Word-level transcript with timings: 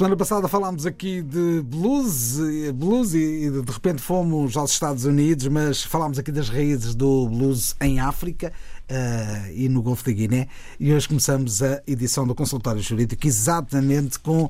Semana 0.00 0.16
passada 0.16 0.48
falámos 0.48 0.86
aqui 0.86 1.20
de 1.20 1.60
blues, 1.60 2.38
blues 2.74 3.12
e 3.12 3.50
de 3.50 3.70
repente 3.70 4.00
fomos 4.00 4.56
aos 4.56 4.70
Estados 4.70 5.04
Unidos, 5.04 5.46
mas 5.48 5.82
falámos 5.84 6.18
aqui 6.18 6.32
das 6.32 6.48
raízes 6.48 6.94
do 6.94 7.28
blues 7.28 7.76
em 7.82 8.00
África 8.00 8.50
uh, 8.90 9.52
e 9.52 9.68
no 9.68 9.82
Golfo 9.82 10.02
da 10.06 10.12
Guiné. 10.12 10.48
E 10.80 10.90
hoje 10.90 11.06
começamos 11.06 11.62
a 11.62 11.82
edição 11.86 12.26
do 12.26 12.34
Consultório 12.34 12.80
Jurídico 12.80 13.26
exatamente 13.26 14.18
com 14.18 14.48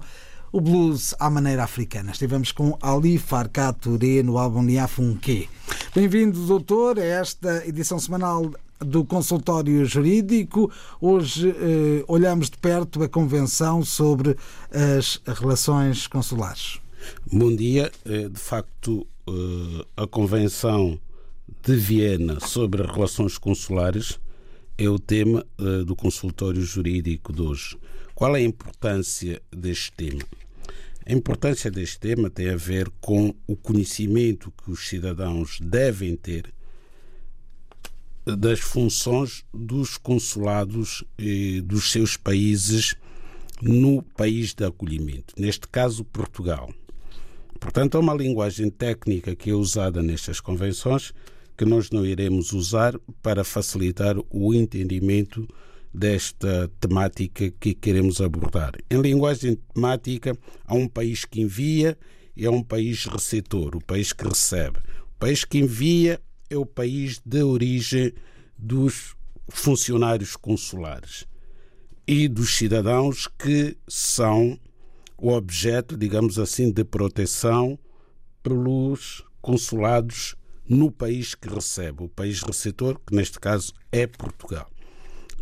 o 0.53 0.61
blues 0.61 1.17
à 1.19 1.29
maneira 1.29 1.65
africana. 1.65 2.13
Estivemos 2.13 2.53
com 2.53 2.79
Ali 2.81 3.19
Farka 3.19 3.73
Touré 3.73 4.23
no 4.23 4.39
álbum 4.39 4.63
Niafunke. 4.63 5.49
Bem-vindo, 5.93 6.47
doutor, 6.47 6.97
a 6.97 7.05
esta 7.05 7.67
edição 7.67 7.99
semanal 7.99 8.53
do 8.85 9.05
consultório 9.05 9.85
jurídico. 9.85 10.71
Hoje 11.01 11.51
eh, 11.51 12.05
olhamos 12.09 12.51
de 12.51 12.59
perto 12.59 13.03
a 13.03 13.09
Convenção 13.09 13.85
sobre 13.85 14.37
as 14.71 15.21
relações 15.39 16.07
consulares. 16.07 16.81
Bom 17.31 17.55
dia. 17.55 17.91
Eh, 18.05 18.29
de 18.29 18.41
facto, 18.41 19.07
eh, 19.29 19.87
a 19.97 20.07
Convenção 20.07 20.99
de 21.63 21.77
Viena 21.77 22.41
sobre 22.41 22.83
as 22.83 22.91
relações 22.91 23.39
consulares 23.39 24.19
é 24.79 24.89
o 24.89 24.99
tema 24.99 25.47
eh, 25.59 25.85
do 25.85 25.95
consultório 25.95 26.63
jurídico 26.63 27.33
de 27.33 27.43
hoje. 27.43 27.77
Qual 28.15 28.35
é 28.35 28.41
a 28.41 28.43
importância 28.43 29.41
deste 29.55 29.93
tema? 29.93 30.23
A 31.07 31.13
importância 31.13 31.71
deste 31.71 31.99
tema 31.99 32.31
tem 32.31 32.51
a 32.51 32.57
ver 32.57 32.91
com 33.01 33.35
o 33.47 33.57
conhecimento 33.57 34.53
que 34.63 34.71
os 34.71 34.89
cidadãos 34.89 35.59
devem 35.61 36.15
ter 36.17 36.53
das 38.37 38.61
funções 38.61 39.45
dos 39.53 39.97
consulados 39.97 41.05
eh, 41.19 41.61
dos 41.63 41.91
seus 41.91 42.17
países 42.17 42.95
no 43.63 44.03
país 44.03 44.55
de 44.55 44.65
acolhimento, 44.65 45.35
neste 45.37 45.69
caso 45.69 46.05
Portugal. 46.05 46.73
Portanto, 47.59 47.97
é 47.97 48.01
uma 48.01 48.15
linguagem 48.15 48.71
técnica 48.71 49.37
que 49.37 49.51
é 49.51 49.55
usada 49.55 50.03
nestas 50.03 50.41
convenções 50.41 51.13
que 51.57 51.65
nós 51.67 51.91
não 51.91 52.07
iremos 52.07 52.55
usar 52.55 52.99
para 53.23 53.45
facilitar 53.45 54.17
o 54.31 54.55
entendimento 54.55 55.47
desta 55.93 56.71
temática 56.81 57.51
que 57.61 57.75
queremos 57.75 58.21
abordar. 58.21 58.73
Em 58.91 59.01
linguagem 59.01 59.59
temática, 59.75 60.35
há 60.65 60.75
um 60.75 60.89
país 60.89 61.27
que 61.27 61.43
envia 61.43 61.99
e 62.35 62.47
há 62.47 62.51
um 62.51 62.63
país 62.63 63.05
receptor, 63.05 63.77
o 63.77 63.85
país 63.85 64.13
que 64.13 64.27
recebe. 64.27 64.79
O 64.79 65.19
país 65.19 65.45
que 65.45 65.59
envia 65.59 66.19
é 66.51 66.57
o 66.57 66.67
país 66.67 67.21
de 67.25 67.43
origem 67.43 68.13
dos 68.59 69.15
funcionários 69.49 70.37
consulares 70.37 71.25
e 72.07 72.29
dos 72.29 72.57
cidadãos 72.57 73.29
que 73.39 73.77
são 73.87 74.59
o 75.17 75.31
objeto, 75.31 75.97
digamos 75.97 76.39
assim, 76.39 76.73
de 76.73 76.83
proteção 76.83 77.79
pelos 78.43 79.25
consulados 79.41 80.35
no 80.69 80.91
país 80.91 81.35
que 81.35 81.49
recebe, 81.49 82.03
o 82.03 82.09
país 82.09 82.43
receptor, 82.43 82.99
que 83.07 83.15
neste 83.15 83.39
caso 83.39 83.73
é 83.93 84.07
Portugal. 84.07 84.69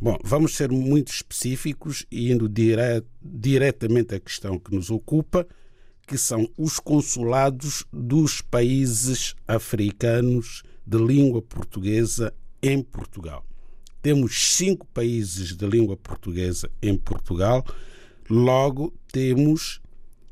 Bom, 0.00 0.16
vamos 0.22 0.54
ser 0.56 0.70
muito 0.70 1.12
específicos 1.12 2.06
e 2.10 2.30
indo 2.30 2.48
dire 2.48 3.02
diretamente 3.22 4.14
à 4.14 4.20
questão 4.20 4.58
que 4.58 4.74
nos 4.74 4.90
ocupa, 4.90 5.46
que 6.06 6.16
são 6.16 6.48
os 6.56 6.78
consulados 6.78 7.84
dos 7.92 8.40
países 8.40 9.34
africanos 9.46 10.62
de 10.88 10.96
língua 10.96 11.42
portuguesa 11.42 12.32
em 12.62 12.82
Portugal. 12.82 13.44
Temos 14.00 14.54
cinco 14.54 14.86
países 14.86 15.54
de 15.54 15.66
língua 15.66 15.98
portuguesa 15.98 16.70
em 16.80 16.96
Portugal, 16.96 17.62
logo 18.30 18.94
temos 19.12 19.82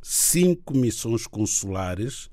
cinco 0.00 0.75
missões 0.75 1.26
consulares, 1.26 2.31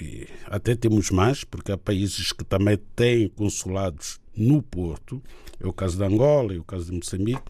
e 0.00 0.26
até 0.46 0.74
temos 0.74 1.10
mais, 1.10 1.44
porque 1.44 1.70
há 1.70 1.78
países 1.78 2.32
que 2.32 2.44
também 2.44 2.76
têm 2.96 3.28
consulados 3.28 4.18
no 4.34 4.60
Porto, 4.62 5.22
é 5.60 5.66
o 5.66 5.72
caso 5.72 5.96
de 5.96 6.04
Angola, 6.04 6.54
é 6.54 6.58
o 6.58 6.64
caso 6.64 6.86
de 6.86 6.92
Moçambique, 6.92 7.42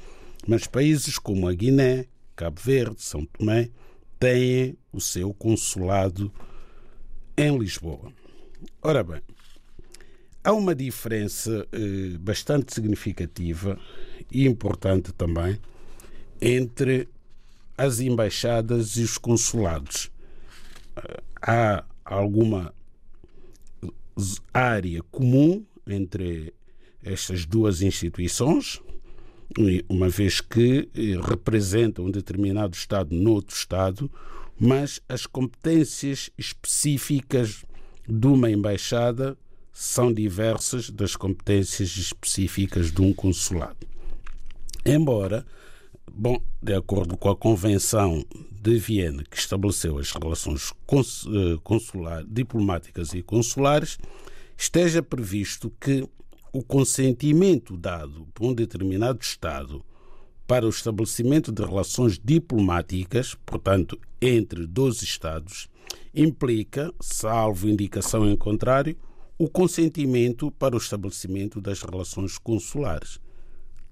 mas 0.46 0.66
países 0.66 1.18
como 1.18 1.48
a 1.48 1.54
Guiné, 1.54 2.06
Cabo 2.36 2.60
Verde, 2.60 3.00
São 3.00 3.24
Tomé, 3.24 3.70
têm 4.18 4.76
o 4.92 5.00
seu 5.00 5.32
consulado 5.32 6.30
em 7.38 7.56
Lisboa. 7.56 8.12
Ora 8.82 9.02
bem, 9.02 9.22
há 10.42 10.52
uma 10.52 10.74
diferença 10.74 11.66
eh, 11.72 12.16
bastante 12.18 12.74
significativa 12.74 13.78
e 14.30 14.46
importante 14.46 15.12
também 15.12 15.58
entre 16.40 17.08
as 17.76 18.00
embaixadas 18.00 18.96
e 18.96 19.02
os 19.02 19.18
consulados. 19.18 20.10
Há 21.40 21.84
alguma 22.04 22.74
área 24.52 25.02
comum 25.10 25.64
entre 25.86 26.52
estas 27.02 27.46
duas 27.46 27.80
instituições, 27.82 28.80
uma 29.88 30.08
vez 30.08 30.40
que 30.40 30.88
eh, 30.94 31.18
representam 31.22 32.04
um 32.04 32.10
determinado 32.10 32.76
Estado 32.76 33.14
noutro 33.14 33.56
Estado, 33.56 34.10
mas 34.58 35.00
as 35.08 35.26
competências 35.26 36.30
específicas 36.38 37.64
de 38.06 38.26
uma 38.26 38.50
embaixada 38.50 39.36
são 39.72 40.12
diversas 40.12 40.90
das 40.90 41.16
competências 41.16 41.96
específicas 41.96 42.90
de 42.90 43.00
um 43.00 43.12
consulado. 43.12 43.86
Embora, 44.84 45.46
bom, 46.10 46.42
de 46.62 46.74
acordo 46.74 47.16
com 47.16 47.28
a 47.28 47.36
Convenção 47.36 48.24
de 48.50 48.78
Viena, 48.78 49.24
que 49.24 49.38
estabeleceu 49.38 49.98
as 49.98 50.10
relações 50.12 50.72
eh, 50.72 51.58
consular, 51.62 52.24
diplomáticas 52.26 53.14
e 53.14 53.22
consulares, 53.22 53.98
esteja 54.56 55.02
previsto 55.02 55.72
que 55.80 56.06
o 56.52 56.62
consentimento 56.62 57.76
dado 57.76 58.26
por 58.34 58.46
um 58.46 58.54
determinado 58.54 59.20
Estado 59.22 59.82
para 60.46 60.66
o 60.66 60.70
estabelecimento 60.70 61.52
de 61.52 61.62
relações 61.62 62.18
diplomáticas, 62.22 63.36
portanto, 63.46 63.98
entre 64.20 64.66
dois 64.66 65.00
Estados, 65.00 65.68
implica, 66.14 66.92
salvo 67.00 67.68
indicação 67.68 68.28
em 68.28 68.36
contrário, 68.36 68.96
o 69.40 69.48
consentimento 69.48 70.50
para 70.50 70.74
o 70.74 70.78
estabelecimento 70.78 71.62
das 71.62 71.80
relações 71.80 72.36
consulares. 72.36 73.18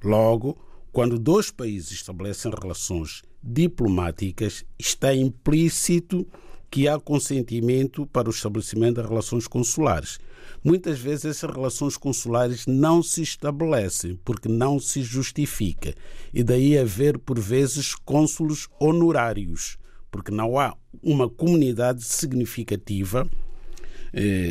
Logo, 0.05 0.59
quando 0.93 1.19
dois 1.19 1.51
países 1.51 1.91
estabelecem 1.91 2.53
relações 2.53 3.23
diplomáticas, 3.43 4.63
está 4.79 5.15
implícito 5.15 6.29
que 6.71 6.87
há 6.87 7.01
consentimento 7.01 8.07
para 8.09 8.29
o 8.29 8.31
estabelecimento 8.31 8.97
das 8.97 9.09
relações 9.09 9.49
consulares. 9.49 10.21
Muitas 10.63 10.99
vezes 10.99 11.25
essas 11.25 11.51
relações 11.51 11.97
consulares 11.97 12.67
não 12.67 13.03
se 13.03 13.23
estabelecem 13.23 14.21
porque 14.23 14.51
não 14.51 14.79
se 14.79 15.01
justifica. 15.03 15.95
E 16.35 16.45
daí 16.45 16.77
haver, 16.77 17.19
por 17.19 17.41
vezes, 17.41 17.95
cônsulos 17.95 18.69
honorários, 18.79 19.79
porque 20.11 20.31
não 20.31 20.59
há 20.59 20.77
uma 21.03 21.27
comunidade 21.27 22.05
significativa 22.05 23.27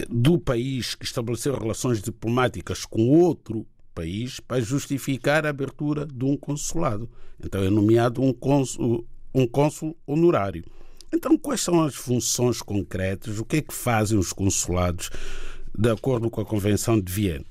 do 0.09 0.39
país 0.39 0.95
que 0.95 1.05
estabeleceu 1.05 1.57
relações 1.57 2.01
diplomáticas 2.01 2.85
com 2.85 3.09
outro 3.09 3.65
país 3.93 4.39
para 4.39 4.61
justificar 4.61 5.45
a 5.45 5.49
abertura 5.49 6.05
de 6.05 6.23
um 6.23 6.37
consulado. 6.37 7.09
Então 7.43 7.63
é 7.63 7.69
nomeado 7.69 8.21
um 8.21 8.31
cônsul, 8.31 9.07
um 9.33 9.47
cônsul 9.47 9.97
honorário. 10.05 10.63
Então, 11.13 11.37
quais 11.37 11.61
são 11.61 11.83
as 11.83 11.95
funções 11.95 12.61
concretas? 12.61 13.39
O 13.39 13.45
que 13.45 13.57
é 13.57 13.61
que 13.61 13.73
fazem 13.73 14.17
os 14.17 14.33
consulados, 14.33 15.09
de 15.73 15.89
acordo 15.89 16.29
com 16.29 16.41
a 16.41 16.45
Convenção 16.45 16.99
de 16.99 17.11
Viena? 17.11 17.45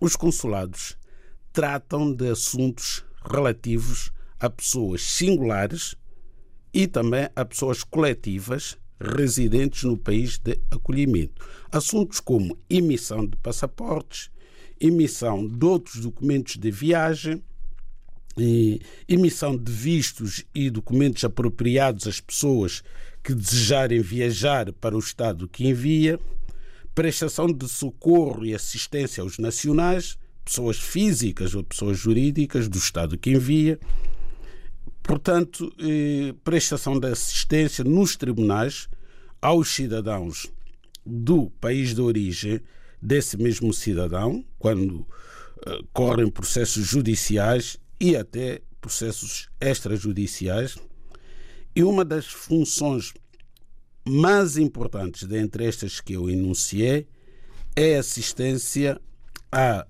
Os 0.00 0.16
consulados 0.16 0.96
tratam 1.52 2.12
de 2.12 2.28
assuntos 2.28 3.04
relativos 3.24 4.10
a 4.38 4.50
pessoas 4.50 5.02
singulares 5.02 5.94
e 6.74 6.86
também 6.86 7.30
a 7.34 7.44
pessoas 7.44 7.82
coletivas 7.82 8.76
residentes 9.00 9.84
no 9.84 9.96
país 9.96 10.38
de 10.38 10.58
acolhimento. 10.70 11.44
Assuntos 11.70 12.20
como 12.20 12.58
emissão 12.68 13.26
de 13.26 13.36
passaportes, 13.36 14.30
emissão 14.80 15.46
de 15.46 15.64
outros 15.64 16.00
documentos 16.00 16.56
de 16.56 16.70
viagem, 16.70 17.42
emissão 19.08 19.56
de 19.56 19.72
vistos 19.72 20.44
e 20.54 20.68
documentos 20.68 21.24
apropriados 21.24 22.06
às 22.06 22.20
pessoas 22.20 22.82
que 23.24 23.34
desejarem 23.34 24.00
viajar 24.00 24.72
para 24.74 24.94
o 24.94 24.98
Estado 24.98 25.48
que 25.48 25.66
envia, 25.66 26.20
prestação 26.94 27.46
de 27.46 27.68
socorro 27.68 28.44
e 28.44 28.54
assistência 28.54 29.22
aos 29.22 29.38
nacionais, 29.38 30.18
pessoas 30.44 30.78
físicas 30.78 31.54
ou 31.54 31.64
pessoas 31.64 31.98
jurídicas 31.98 32.68
do 32.68 32.78
Estado 32.78 33.18
que 33.18 33.30
envia, 33.30 33.80
portanto, 35.06 35.72
eh, 35.78 36.34
prestação 36.42 36.98
de 36.98 37.06
assistência 37.06 37.84
nos 37.84 38.16
tribunais 38.16 38.88
aos 39.40 39.68
cidadãos 39.68 40.50
do 41.04 41.48
país 41.60 41.94
de 41.94 42.00
origem 42.00 42.60
desse 43.00 43.36
mesmo 43.36 43.72
cidadão, 43.72 44.44
quando 44.58 45.06
eh, 45.64 45.78
correm 45.92 46.28
processos 46.28 46.84
judiciais 46.84 47.78
e 48.00 48.16
até 48.16 48.60
processos 48.80 49.48
extrajudiciais. 49.60 50.76
E 51.74 51.84
uma 51.84 52.04
das 52.04 52.26
funções 52.26 53.14
mais 54.04 54.56
importantes 54.56 55.22
dentre 55.28 55.66
estas 55.66 56.00
que 56.00 56.14
eu 56.14 56.28
enunciei 56.28 57.06
é 57.76 57.96
assistência 57.96 59.00
a 59.52 59.86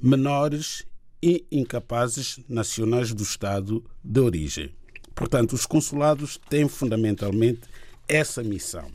menores 0.00 0.84
e 1.22 1.46
incapazes 1.52 2.40
nacionais 2.48 3.14
do 3.14 3.22
Estado 3.22 3.84
de 4.02 4.20
origem. 4.20 4.74
Portanto, 5.14 5.52
os 5.52 5.66
consulados 5.66 6.40
têm 6.48 6.68
fundamentalmente 6.68 7.60
essa 8.08 8.42
missão 8.42 8.90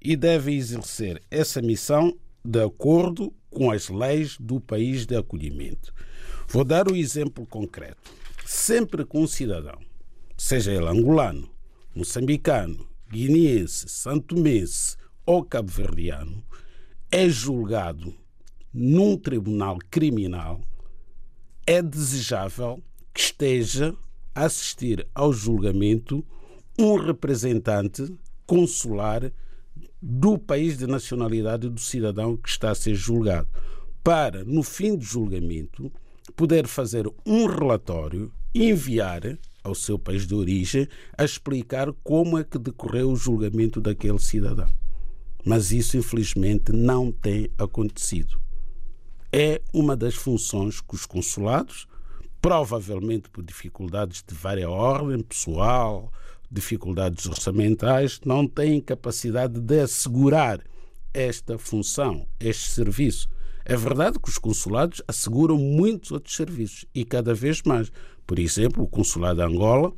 e 0.00 0.16
devem 0.16 0.56
exercer 0.56 1.22
essa 1.30 1.62
missão 1.62 2.16
de 2.44 2.62
acordo 2.62 3.32
com 3.50 3.70
as 3.70 3.88
leis 3.88 4.36
do 4.38 4.60
país 4.60 5.06
de 5.06 5.16
acolhimento. 5.16 5.92
Vou 6.48 6.64
dar 6.64 6.90
um 6.90 6.96
exemplo 6.96 7.46
concreto. 7.46 8.12
Sempre 8.44 9.04
que 9.04 9.16
um 9.16 9.26
cidadão, 9.26 9.78
seja 10.36 10.72
ele 10.72 10.86
angolano, 10.86 11.48
moçambicano, 11.94 12.88
guineense, 13.10 13.88
santomense 13.88 14.96
ou 15.24 15.44
cabo-verdiano, 15.44 16.42
é 17.10 17.28
julgado 17.28 18.14
num 18.72 19.16
tribunal 19.16 19.78
criminal, 19.90 20.60
é 21.70 21.80
desejável 21.80 22.82
que 23.14 23.20
esteja 23.20 23.94
a 24.34 24.46
assistir 24.46 25.06
ao 25.14 25.32
julgamento 25.32 26.26
um 26.76 26.96
representante 26.96 28.12
consular 28.44 29.32
do 30.02 30.36
país 30.36 30.76
de 30.76 30.88
nacionalidade 30.88 31.68
do 31.68 31.80
cidadão 31.80 32.36
que 32.36 32.48
está 32.48 32.72
a 32.72 32.74
ser 32.74 32.96
julgado, 32.96 33.46
para, 34.02 34.42
no 34.42 34.64
fim 34.64 34.96
do 34.96 35.04
julgamento, 35.04 35.92
poder 36.34 36.66
fazer 36.66 37.06
um 37.24 37.46
relatório, 37.46 38.32
enviar 38.52 39.38
ao 39.62 39.76
seu 39.76 39.96
país 39.96 40.26
de 40.26 40.34
origem 40.34 40.88
a 41.16 41.24
explicar 41.24 41.92
como 42.02 42.36
é 42.36 42.42
que 42.42 42.58
decorreu 42.58 43.12
o 43.12 43.16
julgamento 43.16 43.80
daquele 43.80 44.18
cidadão. 44.18 44.68
Mas 45.44 45.70
isso, 45.70 45.96
infelizmente, 45.96 46.72
não 46.72 47.12
tem 47.12 47.48
acontecido. 47.56 48.40
É 49.32 49.60
uma 49.72 49.96
das 49.96 50.14
funções 50.14 50.80
que 50.80 50.94
os 50.94 51.06
consulados, 51.06 51.86
provavelmente 52.42 53.30
por 53.30 53.44
dificuldades 53.44 54.24
de 54.26 54.34
vária 54.34 54.68
ordem, 54.68 55.22
pessoal, 55.22 56.12
dificuldades 56.50 57.26
orçamentais, 57.26 58.20
não 58.24 58.48
têm 58.48 58.80
capacidade 58.80 59.60
de 59.60 59.80
assegurar 59.80 60.60
esta 61.14 61.56
função, 61.58 62.26
este 62.40 62.70
serviço. 62.70 63.28
É 63.64 63.76
verdade 63.76 64.18
que 64.18 64.28
os 64.28 64.36
consulados 64.36 65.00
asseguram 65.06 65.56
muitos 65.56 66.10
outros 66.10 66.34
serviços 66.34 66.84
e 66.92 67.04
cada 67.04 67.32
vez 67.32 67.62
mais. 67.62 67.92
Por 68.26 68.38
exemplo, 68.40 68.82
o 68.82 68.88
Consulado 68.88 69.36
de 69.36 69.46
Angola 69.46 69.92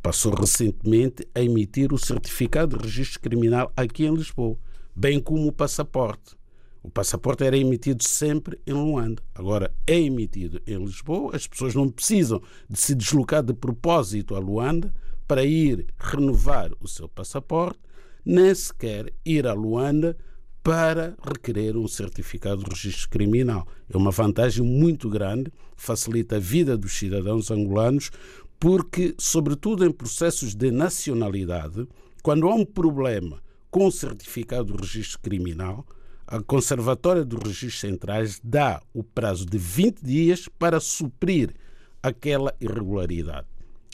passou 0.00 0.32
recentemente 0.32 1.26
a 1.34 1.40
emitir 1.40 1.92
o 1.92 1.98
certificado 1.98 2.78
de 2.78 2.84
registro 2.84 3.20
criminal 3.20 3.72
aqui 3.76 4.06
em 4.06 4.14
Lisboa, 4.14 4.56
bem 4.94 5.18
como 5.18 5.48
o 5.48 5.52
passaporte. 5.52 6.39
O 6.82 6.90
passaporte 6.90 7.44
era 7.44 7.56
emitido 7.56 8.02
sempre 8.02 8.58
em 8.66 8.72
Luanda. 8.72 9.22
Agora 9.34 9.72
é 9.86 9.98
emitido 9.98 10.60
em 10.66 10.78
Lisboa. 10.78 11.36
As 11.36 11.46
pessoas 11.46 11.74
não 11.74 11.88
precisam 11.90 12.42
de 12.68 12.80
se 12.80 12.94
deslocar 12.94 13.42
de 13.42 13.52
propósito 13.52 14.34
a 14.34 14.38
Luanda 14.38 14.92
para 15.28 15.44
ir 15.44 15.86
renovar 15.98 16.72
o 16.80 16.88
seu 16.88 17.08
passaporte, 17.08 17.78
nem 18.24 18.54
sequer 18.54 19.12
ir 19.24 19.46
a 19.46 19.52
Luanda 19.52 20.16
para 20.62 21.16
requerer 21.22 21.76
um 21.76 21.86
certificado 21.86 22.64
de 22.64 22.70
registro 22.70 23.08
criminal. 23.10 23.66
É 23.88 23.96
uma 23.96 24.10
vantagem 24.10 24.64
muito 24.64 25.08
grande, 25.08 25.52
facilita 25.76 26.36
a 26.36 26.40
vida 26.40 26.76
dos 26.76 26.92
cidadãos 26.92 27.50
angolanos, 27.50 28.10
porque, 28.58 29.14
sobretudo 29.18 29.86
em 29.86 29.90
processos 29.90 30.54
de 30.54 30.70
nacionalidade, 30.70 31.86
quando 32.22 32.48
há 32.48 32.54
um 32.54 32.64
problema 32.64 33.40
com 33.70 33.86
o 33.86 33.92
certificado 33.92 34.72
de 34.72 34.82
registro 34.82 35.20
criminal, 35.20 35.86
a 36.30 36.40
Conservatória 36.40 37.24
dos 37.24 37.42
Registros 37.42 37.80
Centrais 37.80 38.40
dá 38.42 38.80
o 38.94 39.02
prazo 39.02 39.44
de 39.44 39.58
20 39.58 40.00
dias 40.00 40.48
para 40.60 40.78
suprir 40.78 41.52
aquela 42.00 42.54
irregularidade. 42.60 43.48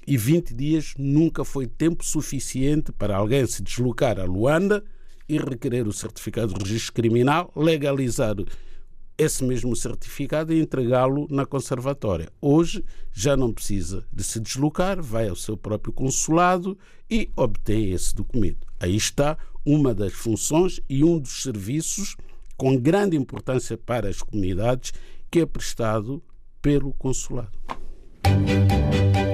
E 0.06 0.18
20 0.18 0.54
dias 0.54 0.92
nunca 0.98 1.46
foi 1.46 1.66
tempo 1.66 2.04
suficiente 2.04 2.92
para 2.92 3.16
alguém 3.16 3.46
se 3.46 3.62
deslocar 3.62 4.20
a 4.20 4.24
Luanda 4.24 4.84
e 5.26 5.38
requerer 5.38 5.88
o 5.88 5.92
certificado 5.94 6.52
de 6.52 6.62
registro 6.62 6.92
criminal, 6.92 7.50
legalizar 7.56 8.36
esse 9.16 9.42
mesmo 9.42 9.74
certificado 9.74 10.52
e 10.52 10.60
entregá-lo 10.60 11.26
na 11.30 11.46
conservatória. 11.46 12.28
Hoje 12.38 12.84
já 13.14 13.34
não 13.34 13.50
precisa 13.50 14.04
de 14.12 14.22
se 14.22 14.38
deslocar, 14.38 15.02
vai 15.02 15.26
ao 15.26 15.36
seu 15.36 15.56
próprio 15.56 15.90
consulado 15.90 16.78
e 17.10 17.30
obtém 17.34 17.92
esse 17.92 18.14
documento. 18.14 18.65
Aí 18.78 18.96
está 18.96 19.36
uma 19.64 19.94
das 19.94 20.12
funções 20.12 20.80
e 20.88 21.02
um 21.02 21.18
dos 21.18 21.42
serviços 21.42 22.16
com 22.56 22.76
grande 22.76 23.16
importância 23.16 23.76
para 23.76 24.08
as 24.08 24.22
comunidades 24.22 24.92
que 25.30 25.40
é 25.40 25.46
prestado 25.46 26.22
pelo 26.62 26.92
consulado. 26.94 27.58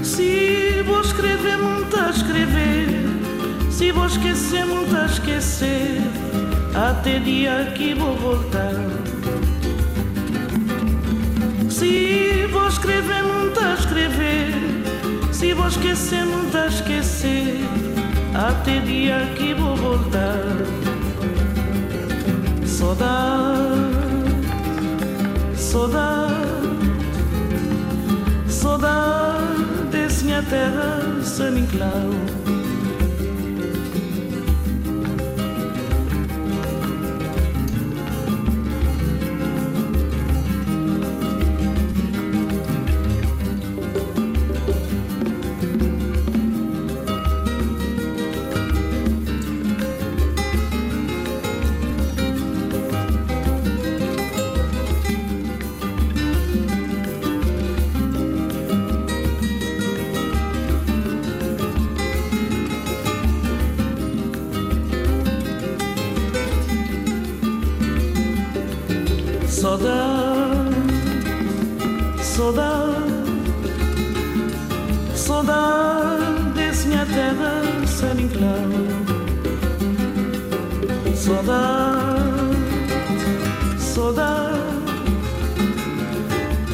Se 0.03 0.83
vou 0.87 1.01
escrever, 1.03 1.59
muito 1.59 1.95
a 2.01 2.09
escrever. 2.09 2.89
Se 3.71 3.93
vou 3.93 4.07
esquecer, 4.07 4.65
muito 4.65 4.97
a 4.97 5.05
esquecer. 5.05 6.01
Até 6.75 7.19
dia 7.19 7.73
que 7.77 7.95
vou 7.95 8.17
voltar. 8.17 8.73
Se 11.69 12.47
vou 12.51 12.67
escrever, 12.69 13.23
muito 13.23 13.61
a 13.61 13.75
escrever. 13.75 14.86
Vou 15.67 15.73
esquecer, 15.73 16.25
muito 16.25 16.57
a 16.57 16.69
esquecer. 16.69 17.59
Até 18.33 18.79
dia 18.79 19.19
que 19.37 19.53
vou 19.53 19.75
voltar. 19.75 20.45
Saudade, 22.65 23.75
saudade 25.57 26.35
saudade 28.49 30.23
minha 30.23 30.41
terra, 30.45 31.21
San 31.25 31.59
Inclau. 31.59 32.46
Saudade, 69.77 70.73
saudade, 72.23 73.13
saudade 75.15 76.87
minha 76.87 77.05
terra 77.05 77.63
sem 77.87 78.21
enclave. 78.25 78.87
Saudade, 81.15 82.57
saudade, 83.79 84.65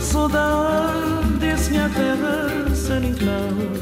saudade 0.00 1.70
minha 1.70 1.88
terra 1.88 2.72
sem 2.72 3.04
enclave. 3.08 3.81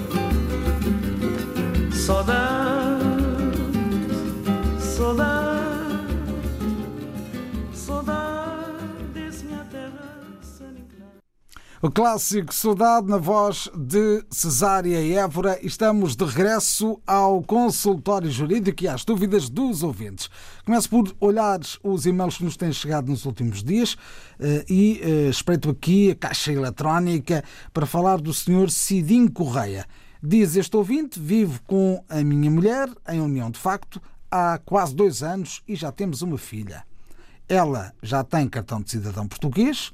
O 11.83 11.91
clássico 11.91 12.55
Saudade 12.55 13.09
na 13.09 13.17
voz 13.17 13.71
de 13.75 14.23
Cesária 14.29 14.99
Évora. 15.19 15.59
Estamos 15.63 16.15
de 16.15 16.27
regresso 16.27 17.01
ao 17.07 17.43
consultório 17.43 18.31
jurídico 18.31 18.85
e 18.85 18.89
às 18.89 19.03
dúvidas 19.03 19.49
dos 19.49 19.83
ouvintes. 19.83 20.29
Começo 20.63 20.91
por 20.91 21.17
olhar 21.19 21.59
os 21.83 22.05
e-mails 22.05 22.37
que 22.37 22.45
nos 22.45 22.59
têm 22.59 22.71
chegado 22.71 23.09
nos 23.09 23.25
últimos 23.25 23.65
dias 23.65 23.97
eh, 24.39 24.63
e 24.69 25.01
eh, 25.03 25.31
espreito 25.31 25.71
aqui 25.71 26.11
a 26.11 26.15
caixa 26.17 26.53
eletrónica 26.53 27.43
para 27.73 27.87
falar 27.87 28.21
do 28.21 28.35
Sr. 28.35 28.69
Cidinho 28.69 29.33
Correia. 29.33 29.87
Diz 30.23 30.57
este 30.57 30.77
ouvinte: 30.77 31.19
vivo 31.19 31.63
com 31.63 32.05
a 32.11 32.23
minha 32.23 32.51
mulher 32.51 32.91
em 33.09 33.23
união 33.23 33.51
de 33.51 33.59
facto 33.59 34.03
há 34.31 34.61
quase 34.67 34.95
dois 34.95 35.23
anos 35.23 35.63
e 35.67 35.75
já 35.75 35.91
temos 35.91 36.21
uma 36.21 36.37
filha. 36.37 36.85
Ela 37.49 37.95
já 38.03 38.23
tem 38.23 38.47
cartão 38.47 38.83
de 38.83 38.91
cidadão 38.91 39.27
português 39.27 39.91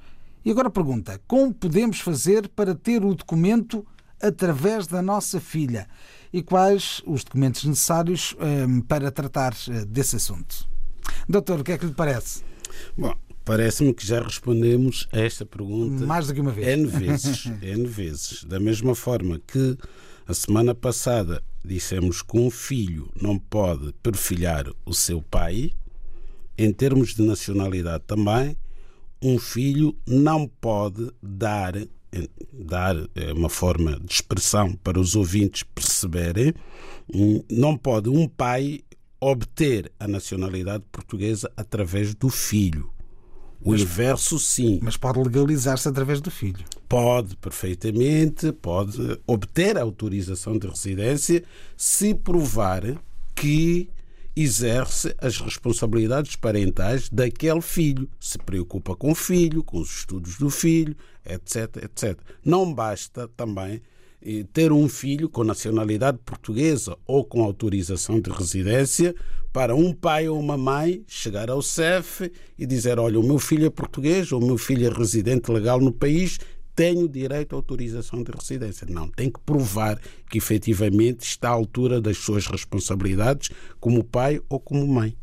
e 0.47 0.50
agora 0.53 0.71
pergunta: 0.71 1.21
como 1.26 1.53
podemos 1.53 1.99
fazer 1.99 2.49
para 2.50 2.73
ter 2.73 3.05
o 3.05 3.17
documento 3.17 3.85
através 4.23 4.87
da 4.87 5.03
nossa 5.03 5.41
filha? 5.41 5.88
E 6.33 6.41
quais 6.41 7.03
os 7.05 7.25
documentos 7.25 7.65
necessários 7.65 8.37
um, 8.69 8.81
para 8.81 9.11
tratar 9.11 9.57
eh, 9.69 9.85
desse 9.85 10.15
assunto? 10.15 10.69
Doutor, 11.29 11.61
o 11.61 11.65
que 11.65 11.73
é 11.73 11.79
que 11.79 11.87
lhe 11.87 11.95
parece? 11.95 12.45
Bom, 12.97 13.12
parece-me 13.45 13.93
que 13.93 14.07
já 14.07 14.23
respondemos 14.23 15.09
a 15.12 15.19
esta 15.19 15.45
pergunta 15.45 16.07
mais 16.07 16.29
do 16.29 16.35
que 16.35 16.41
uma 16.41 16.53
vez. 16.53 16.69
N 16.69 16.87
vezes, 16.87 17.47
N 17.61 17.85
vezes. 17.85 18.45
Da 18.45 18.61
mesma 18.61 18.95
forma 18.95 19.41
que 19.45 19.76
a 20.29 20.35
semana 20.35 20.76
passada 20.76 21.43
dissemos 21.65 22.23
que 22.23 22.38
um 22.38 22.50
filho 22.50 23.11
não 23.21 23.37
pode 23.37 23.93
perfilhar 24.00 24.67
o 24.85 24.95
seu 24.95 25.21
pai, 25.21 25.73
em 26.57 26.73
termos 26.73 27.15
de 27.15 27.23
nacionalidade 27.23 28.05
também, 28.07 28.57
um 29.23 29.38
filho 29.38 29.96
não 30.06 30.46
pode 30.46 31.11
dar 31.23 31.75
dar 32.52 32.96
é 33.14 33.32
uma 33.32 33.50
forma 33.50 34.00
de 34.00 34.14
expressão 34.14 34.73
para 34.73 34.99
os 34.99 35.14
ouvintes 35.14 35.62
perceberem, 35.62 36.54
não 37.50 37.76
pode 37.76 38.08
um 38.08 38.26
pai 38.26 38.80
obter 39.20 39.92
a 39.99 40.06
nacionalidade 40.06 40.85
portuguesa 40.90 41.50
através 41.56 42.14
do 42.14 42.28
filho. 42.28 42.90
O 43.61 43.70
mas, 43.73 43.80
inverso, 43.80 44.38
sim. 44.38 44.78
Mas 44.82 44.96
pode 44.96 45.18
legalizar-se 45.18 45.88
através 45.88 46.20
do 46.20 46.30
filho. 46.30 46.64
Pode, 46.88 47.37
perfeitamente. 47.37 48.52
Pode 48.52 49.18
obter 49.26 49.76
a 49.76 49.82
autorização 49.82 50.58
de 50.58 50.68
residência 50.68 51.42
se 51.76 52.14
provar 52.14 52.82
que 53.35 53.88
exerce 54.37 55.14
as 55.19 55.38
responsabilidades 55.38 56.37
parentais 56.37 57.08
daquele 57.08 57.63
filho, 57.63 58.08
se 58.21 58.37
preocupa 58.39 58.95
com 58.95 59.13
o 59.13 59.15
filho, 59.15 59.65
com 59.65 59.80
os 59.80 60.00
estudos 60.00 60.37
do 60.37 60.50
filho, 60.50 60.95
etc, 61.25 61.84
etc. 61.84 62.19
Não 62.45 62.73
basta 62.73 63.26
também 63.28 63.80
eh, 64.23 64.45
ter 64.52 64.73
um 64.73 64.89
filho 64.89 65.28
com 65.30 65.43
nacionalidade 65.43 66.19
portuguesa 66.25 66.99
ou 67.06 67.25
com 67.25 67.43
autorização 67.43 68.21
de 68.21 68.30
residência 68.30 69.15
para 69.52 69.75
um 69.75 69.91
pai 69.91 70.28
ou 70.28 70.39
uma 70.39 70.58
mãe 70.58 71.02
chegar 71.06 71.49
ao 71.49 71.63
CEF 71.63 72.30
e 72.58 72.67
dizer: 72.67 72.99
Olha, 72.99 73.19
o 73.19 73.23
meu 73.23 73.39
filho 73.39 73.65
é 73.65 73.71
português, 73.71 74.30
ou 74.32 74.43
o 74.43 74.47
meu 74.47 74.58
filho 74.58 74.87
é 74.87 74.91
residente 74.91 75.50
legal 75.50 75.80
no 75.80 75.93
país, 75.93 76.39
tenho 76.76 77.08
direito 77.08 77.54
à 77.54 77.56
autorização 77.56 78.23
de 78.23 78.30
residência. 78.30 78.86
Não, 78.89 79.08
tem 79.08 79.30
que 79.30 79.41
provar 79.41 79.99
que 80.30 80.36
efetivamente 80.36 81.23
está 81.23 81.49
à 81.49 81.52
altura 81.52 82.02
das 82.02 82.19
suas 82.19 82.47
responsabilidades 82.47 83.50
como 83.80 84.04
pai 84.04 84.41
ou 84.47 84.60
como 84.60 84.86
mãe. 84.86 85.17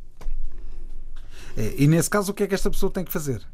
É, 1.56 1.76
e 1.78 1.86
nesse 1.86 2.10
caso, 2.10 2.32
o 2.32 2.34
que 2.34 2.42
é 2.42 2.48
que 2.48 2.56
esta 2.56 2.72
pessoa 2.72 2.92
tem 2.92 3.06
que 3.06 3.14
fazer? 3.14 3.48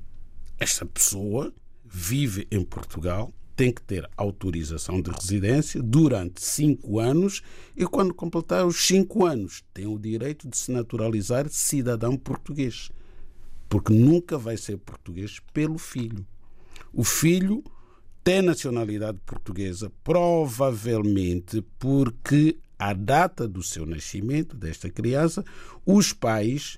Esta 0.57 0.85
pessoa 0.85 1.53
vive 1.83 2.47
em 2.49 2.63
Portugal, 2.63 3.33
tem 3.53 3.73
que 3.73 3.81
ter 3.81 4.09
autorização 4.15 5.01
de 5.01 5.11
residência 5.11 5.83
durante 5.83 6.41
cinco 6.41 6.99
anos 6.99 7.41
e, 7.75 7.85
quando 7.85 8.13
completar 8.13 8.65
os 8.65 8.87
cinco 8.87 9.25
anos, 9.25 9.65
tem 9.73 9.85
o 9.85 9.99
direito 9.99 10.47
de 10.47 10.57
se 10.57 10.71
naturalizar 10.71 11.49
cidadão 11.49 12.15
português. 12.15 12.89
Porque 13.67 13.91
nunca 13.91 14.37
vai 14.37 14.55
ser 14.55 14.77
português 14.77 15.41
pelo 15.53 15.77
filho. 15.77 16.25
O 16.93 17.03
filho 17.03 17.61
tem 18.29 18.43
nacionalidade 18.43 19.17
portuguesa, 19.25 19.91
provavelmente 20.03 21.65
porque 21.79 22.57
à 22.77 22.93
data 22.93 23.47
do 23.47 23.63
seu 23.63 23.87
nascimento 23.87 24.55
desta 24.55 24.87
criança, 24.87 25.43
os 25.83 26.13
pais 26.13 26.77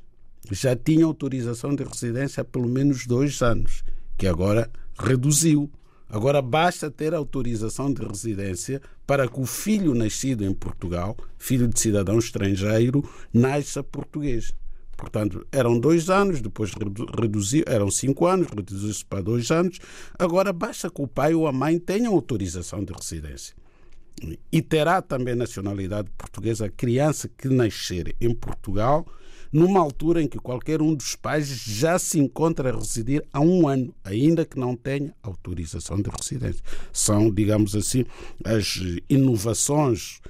já 0.49 0.77
tinham 0.77 1.09
autorização 1.09 1.75
de 1.75 1.83
residência 1.83 2.39
há 2.39 2.45
pelo 2.45 2.69
menos 2.69 3.05
dois 3.05 3.41
anos, 3.41 3.83
que 4.17 4.27
agora 4.27 4.71
reduziu. 4.97 5.69
Agora 6.07 6.41
basta 6.41 6.89
ter 6.89 7.13
autorização 7.13 7.91
de 7.91 8.01
residência 8.01 8.81
para 9.05 9.27
que 9.27 9.41
o 9.41 9.45
filho 9.45 9.93
nascido 9.93 10.45
em 10.45 10.53
Portugal, 10.53 11.17
filho 11.37 11.67
de 11.67 11.77
cidadão 11.77 12.17
estrangeiro, 12.17 13.03
nasça 13.33 13.83
português. 13.83 14.53
Portanto, 15.01 15.43
eram 15.51 15.79
dois 15.79 16.11
anos, 16.11 16.41
depois 16.41 16.71
reduziu, 17.19 17.63
eram 17.65 17.89
cinco 17.89 18.27
anos, 18.27 18.47
reduziu-se 18.55 19.03
para 19.03 19.19
dois 19.19 19.49
anos. 19.49 19.79
Agora 20.17 20.53
basta 20.53 20.91
que 20.91 21.01
o 21.01 21.07
pai 21.07 21.33
ou 21.33 21.47
a 21.47 21.51
mãe 21.51 21.79
tenham 21.79 22.13
autorização 22.13 22.83
de 22.83 22.93
residência. 22.93 23.55
E 24.51 24.61
terá 24.61 25.01
também 25.01 25.33
nacionalidade 25.33 26.07
portuguesa 26.15 26.67
a 26.67 26.69
criança 26.69 27.27
que 27.27 27.49
nascer 27.49 28.15
em 28.21 28.31
Portugal, 28.31 29.03
numa 29.51 29.79
altura 29.79 30.21
em 30.21 30.27
que 30.27 30.37
qualquer 30.37 30.83
um 30.83 30.93
dos 30.93 31.15
pais 31.15 31.47
já 31.47 31.97
se 31.97 32.19
encontra 32.19 32.69
a 32.69 32.77
residir 32.77 33.25
há 33.33 33.41
um 33.41 33.67
ano, 33.67 33.91
ainda 34.03 34.45
que 34.45 34.59
não 34.59 34.75
tenha 34.75 35.15
autorização 35.23 35.99
de 35.99 36.11
residência. 36.11 36.63
São, 36.93 37.31
digamos 37.31 37.75
assim, 37.75 38.05
as 38.45 38.79
inovações 39.09 40.21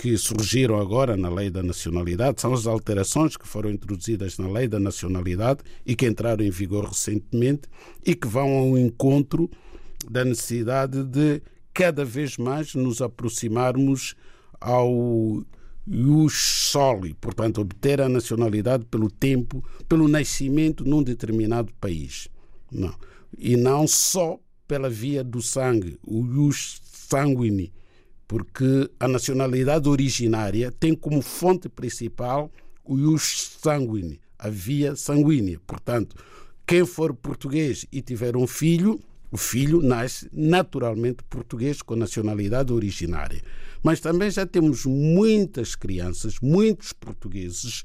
que 0.00 0.16
surgiram 0.16 0.80
agora 0.80 1.14
na 1.14 1.28
lei 1.28 1.50
da 1.50 1.62
nacionalidade, 1.62 2.40
são 2.40 2.54
as 2.54 2.66
alterações 2.66 3.36
que 3.36 3.46
foram 3.46 3.68
introduzidas 3.68 4.38
na 4.38 4.48
lei 4.48 4.66
da 4.66 4.80
nacionalidade 4.80 5.60
e 5.84 5.94
que 5.94 6.06
entraram 6.06 6.42
em 6.42 6.50
vigor 6.50 6.86
recentemente 6.86 7.68
e 8.06 8.14
que 8.14 8.26
vão 8.26 8.48
ao 8.50 8.78
encontro 8.78 9.50
da 10.10 10.24
necessidade 10.24 11.04
de 11.04 11.42
cada 11.74 12.02
vez 12.02 12.38
mais 12.38 12.74
nos 12.74 13.02
aproximarmos 13.02 14.14
ao 14.58 15.44
ius 15.86 16.32
soli, 16.70 17.12
portanto, 17.20 17.60
obter 17.60 18.00
a 18.00 18.08
nacionalidade 18.08 18.86
pelo 18.86 19.10
tempo, 19.10 19.62
pelo 19.86 20.08
nascimento 20.08 20.82
num 20.82 21.02
determinado 21.02 21.74
país. 21.78 22.26
Não. 22.72 22.94
E 23.36 23.54
não 23.54 23.86
só 23.86 24.40
pela 24.66 24.88
via 24.88 25.22
do 25.22 25.42
sangue, 25.42 25.98
o 26.02 26.24
ius 26.24 26.80
sanguine, 26.90 27.70
porque 28.30 28.88
a 29.00 29.08
nacionalidade 29.08 29.88
originária 29.88 30.70
tem 30.70 30.94
como 30.94 31.20
fonte 31.20 31.68
principal 31.68 32.48
o 32.84 32.96
ius 32.96 33.56
sanguine, 33.60 34.20
a 34.38 34.48
via 34.48 34.94
sanguínea. 34.94 35.60
Portanto, 35.66 36.14
quem 36.64 36.86
for 36.86 37.12
português 37.12 37.84
e 37.90 38.00
tiver 38.00 38.36
um 38.36 38.46
filho, 38.46 39.00
o 39.32 39.36
filho 39.36 39.82
nasce 39.82 40.28
naturalmente 40.32 41.24
português 41.28 41.82
com 41.82 41.96
nacionalidade 41.96 42.72
originária. 42.72 43.42
Mas 43.82 43.98
também 43.98 44.30
já 44.30 44.46
temos 44.46 44.86
muitas 44.86 45.74
crianças, 45.74 46.36
muitos 46.40 46.92
portugueses, 46.92 47.82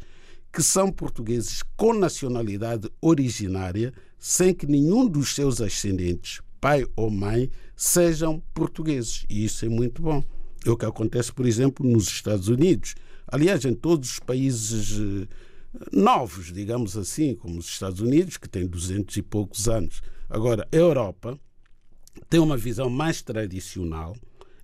que 0.54 0.62
são 0.62 0.92
portugueses 0.92 1.64
com 1.76 1.92
nacionalidade 1.92 2.88
originária, 3.02 3.92
sem 4.20 4.54
que 4.54 4.68
nenhum 4.68 5.08
dos 5.08 5.34
seus 5.34 5.60
ascendentes, 5.60 6.40
pai 6.60 6.86
ou 6.96 7.10
mãe, 7.10 7.50
sejam 7.76 8.42
portugueses. 8.54 9.26
E 9.30 9.46
isso 9.46 9.66
é 9.66 9.70
muito 9.70 10.02
bom. 10.02 10.24
É 10.66 10.70
o 10.70 10.78
que 10.78 10.86
acontece, 10.86 11.32
por 11.32 11.46
exemplo, 11.46 11.88
nos 11.88 12.08
Estados 12.08 12.48
Unidos. 12.48 12.96
Aliás, 13.28 13.66
em 13.66 13.74
todos 13.74 14.12
os 14.12 14.20
países 14.20 15.00
eh, 15.00 15.28
novos, 15.92 16.52
digamos 16.52 16.98
assim, 16.98 17.36
como 17.36 17.60
os 17.60 17.68
Estados 17.68 18.00
Unidos, 18.00 18.38
que 18.38 18.50
têm 18.50 18.66
duzentos 18.66 19.16
e 19.18 19.22
poucos 19.22 19.68
anos. 19.68 20.02
Agora, 20.30 20.68
a 20.72 20.76
Europa 20.76 21.40
tem 22.30 22.40
uma 22.40 22.58
visão 22.58 22.90
mais 22.90 23.22
tradicional 23.22 24.16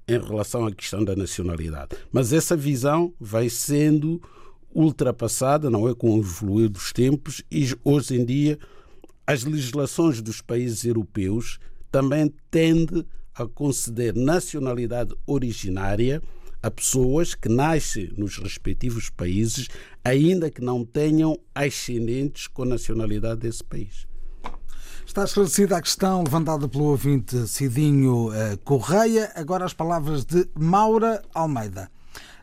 em 0.08 0.20
relação 0.20 0.66
à 0.66 0.72
questão 0.72 1.04
da 1.04 1.16
nacionalidade. 1.16 1.96
Mas 2.12 2.34
essa 2.34 2.56
visão 2.56 3.14
vai 3.20 3.50
sendo 3.50 4.22
ultrapassada, 4.74 5.70
não 5.70 5.88
é? 5.88 5.94
Com 5.94 6.16
o 6.16 6.20
evoluir 6.20 6.70
dos 6.70 6.92
tempos, 6.92 7.44
e 7.52 7.76
hoje 7.84 8.16
em 8.16 8.26
dia 8.26 8.58
as 9.26 9.44
legislações 9.44 10.22
dos 10.22 10.42
países 10.42 10.84
europeus 10.84 11.60
também 11.92 12.34
tendem 12.50 13.06
a 13.36 13.46
conceder 13.46 14.16
nacionalidade 14.16 15.14
originária 15.26 16.22
a 16.64 16.70
pessoas 16.70 17.34
que 17.34 17.50
nascem 17.50 18.14
nos 18.16 18.38
respectivos 18.38 19.10
países, 19.10 19.68
ainda 20.04 20.50
que 20.52 20.62
não 20.62 20.86
tenham 20.86 21.38
ascendentes 21.56 22.48
com 22.48 22.66
nacionalidade 22.66 23.42
desse 23.42 23.64
país. 23.64 24.06
Está 25.06 25.24
esclarecida 25.24 25.76
a 25.76 25.82
questão 25.82 26.24
levantada 26.24 26.68
pelo 26.68 26.86
ouvinte 26.86 27.48
Cidinho 27.48 28.32
eh, 28.32 28.58
Correia. 28.64 29.32
Agora 29.36 29.66
as 29.66 29.74
palavras 29.74 30.24
de 30.24 30.48
Maura 30.58 31.22
Almeida. 31.34 31.90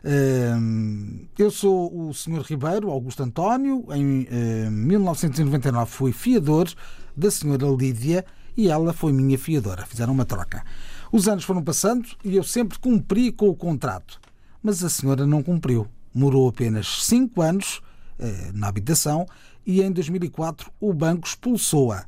Ehm, 0.03 1.27
eu 1.37 1.49
sou 1.49 2.09
o 2.09 2.13
Sr. 2.13 2.41
Ribeiro, 2.41 2.91
Augusto 2.91 3.23
António. 3.23 3.85
Em 3.91 4.69
1999 4.69 5.89
fui 5.89 6.11
fiador 6.11 6.69
da 7.15 7.29
Sra. 7.29 7.57
Lídia 7.77 8.25
e 8.59 8.67
ela 8.67 8.91
foi 8.91 9.13
minha 9.13 9.37
fiadora. 9.37 9.85
Fizeram 9.85 10.11
uma 10.11 10.25
troca. 10.25 10.65
Os 11.13 11.29
anos 11.29 11.45
foram 11.45 11.63
passando 11.63 12.09
e 12.25 12.35
eu 12.35 12.43
sempre 12.43 12.77
cumpri 12.77 13.31
com 13.31 13.47
o 13.47 13.55
contrato. 13.55 14.19
Mas 14.61 14.83
a 14.83 14.89
senhora 14.89 15.25
não 15.25 15.41
cumpriu. 15.41 15.87
Morou 16.13 16.49
apenas 16.49 17.05
cinco 17.05 17.41
anos 17.41 17.81
eh, 18.19 18.51
na 18.53 18.67
habitação 18.67 19.25
e 19.65 19.81
em 19.81 19.89
2004 19.89 20.69
o 20.77 20.93
banco 20.93 21.25
expulsou-a. 21.25 22.05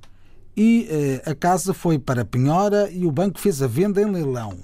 E 0.57 0.89
eh, 0.89 1.31
a 1.31 1.33
casa 1.33 1.73
foi 1.73 1.97
para 1.97 2.25
penhora 2.25 2.91
e 2.91 3.05
o 3.05 3.11
banco 3.13 3.39
fez 3.39 3.61
a 3.61 3.67
venda 3.67 4.01
em 4.01 4.11
leilão. 4.11 4.59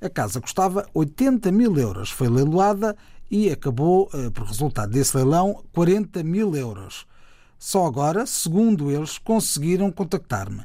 A 0.00 0.10
casa 0.10 0.40
custava 0.40 0.84
80 0.92 1.52
mil 1.52 1.78
euros, 1.78 2.10
foi 2.10 2.28
leiloada 2.28 2.96
e 3.30 3.48
acabou, 3.48 4.10
eh, 4.12 4.28
por 4.30 4.44
resultado 4.44 4.90
desse 4.90 5.16
leilão, 5.16 5.62
40 5.72 6.24
mil 6.24 6.56
euros. 6.56 7.06
Só 7.60 7.86
agora, 7.86 8.26
segundo 8.26 8.90
eles, 8.90 9.18
conseguiram 9.18 9.88
contactar-me 9.92 10.64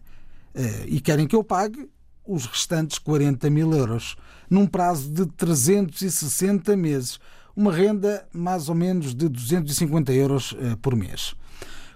e 0.88 1.00
querem 1.00 1.28
que 1.28 1.36
eu 1.36 1.44
pague 1.44 1.90
os 2.28 2.46
restantes 2.46 3.00
40 3.00 3.50
mil 3.50 3.74
euros, 3.74 4.16
num 4.50 4.68
prazo 4.68 5.10
de 5.10 5.26
360 5.26 6.76
meses, 6.76 7.20
uma 7.56 7.72
renda 7.72 8.28
mais 8.34 8.70
ou 8.70 8.76
menos 8.76 9.16
de 9.16 9.28
250 9.28 10.14
euros 10.14 10.56
eh, 10.60 10.76
por 10.82 10.96
mês. 10.96 11.34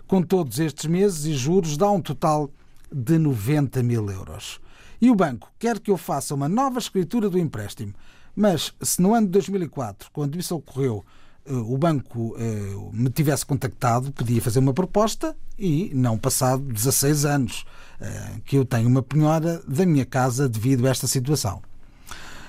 Com 0.07 0.23
todos 0.23 0.59
estes 0.59 0.85
meses 0.85 1.25
e 1.25 1.33
juros, 1.33 1.77
dá 1.77 1.89
um 1.91 2.01
total 2.01 2.49
de 2.91 3.17
90 3.17 3.83
mil 3.83 4.09
euros. 4.09 4.59
E 4.99 5.09
o 5.09 5.15
banco 5.15 5.51
quer 5.59 5.79
que 5.79 5.91
eu 5.91 5.97
faça 5.97 6.33
uma 6.33 6.49
nova 6.49 6.79
escritura 6.79 7.29
do 7.29 7.37
empréstimo. 7.37 7.93
Mas 8.35 8.73
se 8.81 9.01
no 9.01 9.13
ano 9.13 9.27
de 9.27 9.33
2004, 9.33 10.09
quando 10.11 10.37
isso 10.37 10.55
ocorreu, 10.55 11.05
eh, 11.05 11.20
o 11.47 11.77
banco 11.77 12.35
eh, 12.37 12.75
me 12.93 13.09
tivesse 13.09 13.45
contactado, 13.45 14.11
podia 14.11 14.41
fazer 14.41 14.59
uma 14.59 14.73
proposta 14.73 15.35
e 15.57 15.91
não 15.93 16.17
passado 16.17 16.61
16 16.61 17.25
anos 17.25 17.65
eh, 17.99 18.41
que 18.45 18.57
eu 18.57 18.65
tenho 18.65 18.87
uma 18.87 19.01
penhora 19.01 19.61
da 19.67 19.85
minha 19.85 20.05
casa 20.05 20.47
devido 20.47 20.85
a 20.85 20.89
esta 20.89 21.07
situação. 21.07 21.61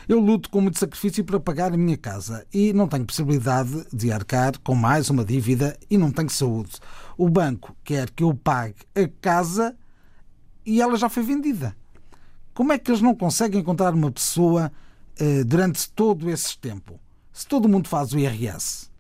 Eu 0.09 0.19
luto 0.21 0.51
com 0.51 0.61
muito 0.61 0.79
sacrifício 0.79 1.25
para 1.25 1.39
pagar 1.39 1.73
a 1.73 1.77
minha 1.77 1.97
casa 1.97 2.45
e 2.53 2.73
não 2.73 2.89
tenho 2.89 3.05
possibilidade 3.05 3.87
de 3.93 4.11
arcar 4.11 4.59
com 4.59 4.75
mais 4.75 5.09
uma 5.09 5.25
dívida 5.25 5.79
e 5.89 5.97
não 5.97 6.11
tenho 6.11 6.29
saúde. 6.29 6.73
O 7.17 7.29
banco 7.29 7.75
quer 7.85 8.11
que 8.11 8.25
eu 8.25 8.35
pague 8.35 8.75
a 8.95 9.09
casa 9.21 9.77
e 10.67 10.83
ela 10.83 10.97
já 10.97 11.09
foi 11.09 11.23
vendida. 11.23 11.75
Como 12.53 12.73
é 12.73 12.79
que 12.79 12.91
eles 12.91 13.01
não 13.01 13.15
conseguem 13.15 13.61
encontrar 13.61 13.95
uma 13.95 14.11
pessoa 14.11 14.71
eh, 15.19 15.45
durante 15.45 15.89
todo 15.91 16.29
esse 16.29 16.59
tempo? 16.59 17.01
Se 17.33 17.47
todo 17.47 17.69
mundo 17.69 17.89
faz 17.89 18.13
o 18.13 18.19
IRS. 18.19 18.91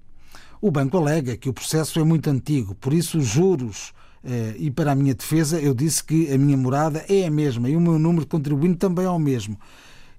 O 0.60 0.70
banco 0.70 0.96
alega 0.96 1.36
que 1.36 1.48
o 1.48 1.52
processo 1.52 1.98
é 1.98 2.04
muito 2.04 2.30
antigo, 2.30 2.74
por 2.76 2.92
isso 2.92 3.18
os 3.18 3.26
juros. 3.26 3.92
Eh, 4.24 4.54
e 4.58 4.70
para 4.70 4.92
a 4.92 4.94
minha 4.94 5.14
defesa, 5.14 5.60
eu 5.60 5.74
disse 5.74 6.02
que 6.04 6.32
a 6.32 6.38
minha 6.38 6.56
morada 6.56 7.04
é 7.08 7.26
a 7.26 7.30
mesma 7.30 7.68
e 7.68 7.76
o 7.76 7.80
meu 7.80 7.98
número 7.98 8.24
de 8.24 8.28
contribuinte 8.28 8.78
também 8.78 9.04
é 9.04 9.10
o 9.10 9.18
mesmo. 9.18 9.58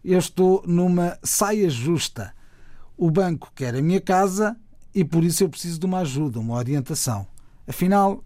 Eu 0.04 0.20
estou 0.20 0.62
numa 0.68 1.18
saia 1.24 1.70
justa. 1.70 2.34
O 2.98 3.10
banco 3.10 3.52
quer 3.56 3.74
a 3.74 3.82
minha 3.82 4.02
casa 4.02 4.58
e 4.94 5.04
por 5.06 5.24
isso 5.24 5.44
eu 5.44 5.50
preciso 5.50 5.80
de 5.80 5.86
uma 5.86 6.00
ajuda, 6.00 6.40
uma 6.40 6.56
orientação. 6.56 7.26
Afinal, 7.66 8.24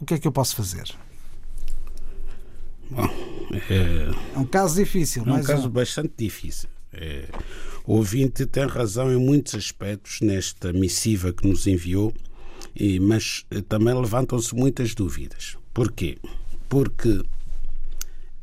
o 0.00 0.04
que 0.04 0.14
é 0.14 0.18
que 0.18 0.26
eu 0.26 0.32
posso 0.32 0.56
fazer? 0.56 0.84
Bom, 2.90 3.04
é, 3.68 4.10
é 4.34 4.38
um 4.38 4.46
caso 4.46 4.76
difícil. 4.76 5.22
É 5.26 5.32
um 5.32 5.42
caso 5.42 5.68
um. 5.68 5.70
bastante 5.70 6.12
difícil. 6.16 6.68
É, 6.92 7.28
o 7.88 7.94
ouvinte 7.94 8.44
tem 8.44 8.66
razão 8.66 9.10
em 9.10 9.16
muitos 9.16 9.54
aspectos 9.54 10.20
nesta 10.20 10.74
missiva 10.74 11.32
que 11.32 11.48
nos 11.48 11.66
enviou, 11.66 12.12
mas 13.00 13.46
eh, 13.50 13.62
também 13.62 13.94
levantam-se 13.94 14.54
muitas 14.54 14.94
dúvidas. 14.94 15.56
Porquê? 15.72 16.18
Porque 16.68 17.22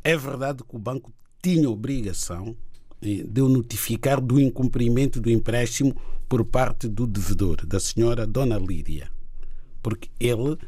é 0.02 0.16
verdade 0.16 0.64
que 0.64 0.74
o 0.74 0.80
banco 0.80 1.12
tinha 1.40 1.70
obrigação 1.70 2.56
eh, 3.00 3.22
de 3.24 3.40
o 3.40 3.48
notificar 3.48 4.20
do 4.20 4.40
incumprimento 4.40 5.20
do 5.20 5.30
empréstimo 5.30 5.94
por 6.28 6.44
parte 6.44 6.88
do 6.88 7.06
devedor, 7.06 7.64
da 7.64 7.78
senhora 7.78 8.26
Dona 8.26 8.58
Lídia. 8.58 9.12
Porque 9.80 10.10
ele, 10.18 10.58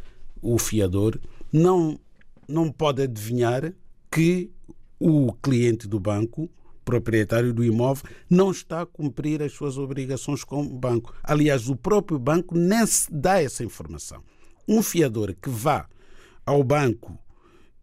o 0.41 0.57
fiador, 0.57 1.19
não 1.53 1.99
não 2.47 2.71
pode 2.71 3.03
adivinhar 3.03 3.75
que 4.09 4.53
o 5.01 5.33
cliente 5.33 5.88
do 5.88 5.99
banco, 5.99 6.49
proprietário 6.88 7.53
do 7.53 7.62
imóvel, 7.62 8.11
não 8.31 8.51
está 8.51 8.81
a 8.81 8.87
cumprir 8.87 9.42
as 9.42 9.53
suas 9.53 9.77
obrigações 9.77 10.42
com 10.42 10.62
o 10.62 10.79
banco. 10.79 11.14
Aliás, 11.22 11.68
o 11.68 11.77
próprio 11.77 12.18
banco 12.18 12.57
nem 12.57 12.87
se 12.87 13.12
dá 13.12 13.42
essa 13.42 13.62
informação. 13.62 14.22
Um 14.66 14.83
fiador 14.83 15.35
que 15.35 15.51
vá 15.51 15.87
ao 16.46 16.64
banco 16.64 17.18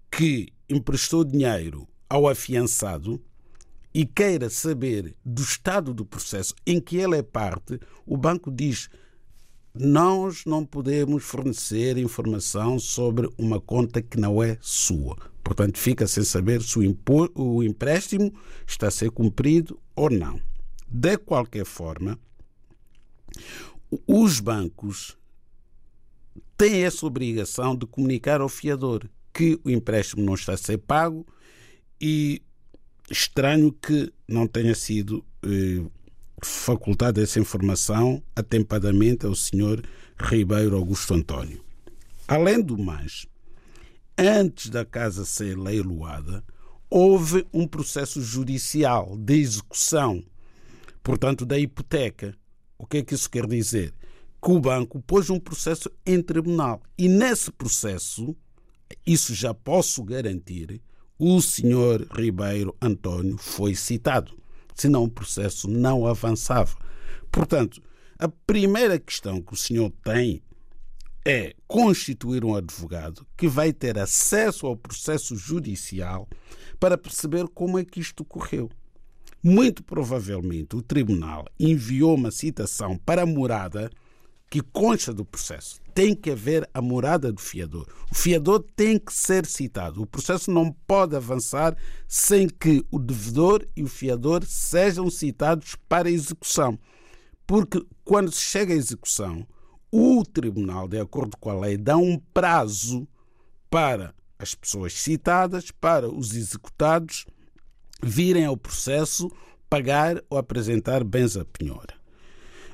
que 0.10 0.52
emprestou 0.68 1.24
dinheiro 1.24 1.88
ao 2.10 2.28
afiançado 2.28 3.22
e 3.94 4.08
queira 4.08 4.50
saber 4.50 5.16
do 5.24 5.44
estado 5.44 5.94
do 5.94 6.04
processo 6.04 6.56
em 6.66 6.82
que 6.82 6.98
ele 6.98 7.16
é 7.16 7.22
parte, 7.22 7.80
o 8.08 8.18
banco 8.18 8.52
diz 8.52 8.90
nós 9.76 10.46
não 10.46 10.66
podemos 10.66 11.24
fornecer 11.24 11.96
informação 12.00 12.80
sobre 12.80 13.30
uma 13.38 13.62
conta 13.62 14.02
que 14.02 14.20
não 14.20 14.42
é 14.42 14.58
sua. 14.62 15.35
Portanto, 15.46 15.78
fica 15.78 16.08
sem 16.08 16.24
saber 16.24 16.64
se 16.64 16.80
o 16.80 17.64
empréstimo 17.64 18.34
está 18.66 18.88
a 18.88 18.92
ser 18.92 19.12
cumprido 19.12 19.80
ou 19.96 20.10
não. 20.10 20.42
De 20.90 21.20
qualquer 21.20 21.66
forma, 21.66 22.18
os 24.08 24.40
bancos 24.40 25.16
têm 26.58 26.84
essa 26.84 27.06
obrigação 27.06 27.76
de 27.76 27.86
comunicar 27.86 28.42
ao 28.42 28.50
fiador 28.50 29.08
que 29.32 29.60
o 29.64 29.70
empréstimo 29.70 30.26
não 30.26 30.34
está 30.34 30.54
a 30.54 30.58
ser 30.58 30.80
pago 30.80 31.24
e 32.02 32.42
estranho 33.12 33.72
que 33.72 34.12
não 34.28 34.48
tenha 34.48 34.74
sido 34.74 35.24
eh, 35.44 35.86
facultada 36.42 37.22
essa 37.22 37.40
informação 37.40 38.24
atempadamente 38.36 39.28
ao 39.28 39.36
Sr. 39.36 39.84
Ribeiro 40.20 40.76
Augusto 40.76 41.14
António. 41.14 41.64
Além 42.28 42.60
do 42.64 42.80
mais, 42.80 43.28
antes 44.18 44.70
da 44.70 44.86
casa 44.86 45.26
ser 45.26 45.58
leiloada, 45.58 46.44
houve 46.90 47.46
um 47.54 47.68
processo 47.68 48.22
judicial 48.22 49.18
de 49.18 49.36
execução, 49.36 50.24
portanto, 51.04 51.46
da 51.46 51.58
hipoteca. 51.58 52.36
O 52.78 52.86
que 52.86 52.98
é 52.98 53.04
que 53.04 53.14
isso 53.14 53.30
quer 53.30 53.48
dizer? 53.48 53.94
Que 54.42 54.52
o 54.52 54.60
banco 54.60 55.02
pôs 55.02 55.30
um 55.30 55.40
processo 55.40 55.90
em 56.06 56.22
tribunal 56.22 56.82
e 56.98 57.08
nesse 57.08 57.52
processo, 57.52 58.36
isso 59.06 59.34
já 59.34 59.54
posso 59.54 60.04
garantir, 60.04 60.82
o 61.18 61.42
senhor 61.42 62.06
Ribeiro 62.12 62.76
António 62.82 63.38
foi 63.38 63.74
citado 63.74 64.36
senão 64.76 65.06
o 65.06 65.10
processo 65.10 65.68
não 65.68 66.06
avançava. 66.06 66.76
Portanto, 67.32 67.82
a 68.20 68.28
primeira 68.28 69.00
questão 69.00 69.42
que 69.42 69.54
o 69.54 69.58
senhor 69.58 69.92
tem 70.04 70.44
é 71.26 71.56
constituir 71.68 72.46
um 72.46 72.54
advogado 72.54 73.26
que 73.36 73.48
vai 73.48 73.74
ter 73.74 73.98
acesso 73.98 74.68
ao 74.68 74.78
processo 74.78 75.36
judicial 75.36 76.30
para 76.80 76.98
perceber 76.98 77.48
como 77.48 77.80
é 77.80 77.84
que 77.84 78.00
isto 78.00 78.22
ocorreu. 78.22 78.70
Muito 79.42 79.84
provavelmente 79.84 80.76
o 80.76 80.82
tribunal 80.82 81.46
enviou 81.60 82.16
uma 82.16 82.32
citação 82.32 82.98
para 82.98 83.24
a 83.24 83.26
morada 83.26 83.90
que 84.50 84.62
consta 84.62 85.12
do 85.12 85.26
processo. 85.26 85.82
Tem 85.94 86.16
que 86.16 86.32
haver 86.32 86.70
a 86.74 86.82
morada 86.82 87.32
do 87.32 87.42
fiador. 87.42 87.88
O 88.12 88.16
fiador 88.16 88.64
tem 88.76 89.00
que 89.00 89.14
ser 89.14 89.46
citado. 89.46 90.02
O 90.02 90.06
processo 90.06 90.52
não 90.52 90.72
pode 90.88 91.16
avançar 91.16 91.76
sem 92.08 92.48
que 92.48 92.86
o 92.92 93.00
devedor 93.00 93.66
e 93.76 93.84
o 93.84 93.88
fiador 93.88 94.46
sejam 94.46 95.10
citados 95.10 95.76
para 95.88 96.10
execução. 96.10 96.78
Porque 97.48 97.84
quando 98.04 98.32
se 98.32 98.42
chega 98.42 98.74
à 98.74 98.78
execução, 98.78 99.46
o 99.98 100.26
tribunal, 100.26 100.90
de 100.90 101.00
acordo 101.00 101.38
com 101.38 101.50
a 101.50 101.58
lei, 101.58 101.78
dá 101.78 101.96
um 101.96 102.20
prazo 102.34 103.08
para 103.70 104.14
as 104.38 104.54
pessoas 104.54 104.92
citadas, 104.92 105.72
para 105.72 106.10
os 106.10 106.36
executados 106.36 107.26
virem 108.04 108.44
ao 108.44 108.58
processo, 108.58 109.32
pagar 109.70 110.22
ou 110.30 110.38
apresentar 110.38 111.02
bens 111.02 111.38
à 111.38 111.46
penhora. 111.46 111.96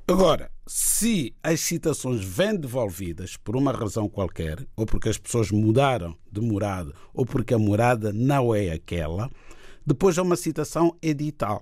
Agora, 0.08 0.50
se 0.66 1.36
as 1.44 1.60
citações 1.60 2.24
vêm 2.24 2.56
devolvidas 2.58 3.38
por 3.38 3.56
uma 3.56 3.72
razão 3.72 4.10
qualquer, 4.10 4.66
ou 4.76 4.88
porque 4.88 5.10
as 5.10 5.20
pessoas 5.20 5.52
mudaram 5.52 6.18
de 6.32 6.42
morada, 6.42 6.92
ou 7.14 7.24
porque 7.24 7.54
a 7.54 7.60
morada 7.60 8.12
não 8.12 8.56
é 8.56 8.72
aquela, 8.72 9.30
depois 9.86 10.18
há 10.18 10.24
uma 10.24 10.36
citação 10.36 10.98
edital. 11.04 11.62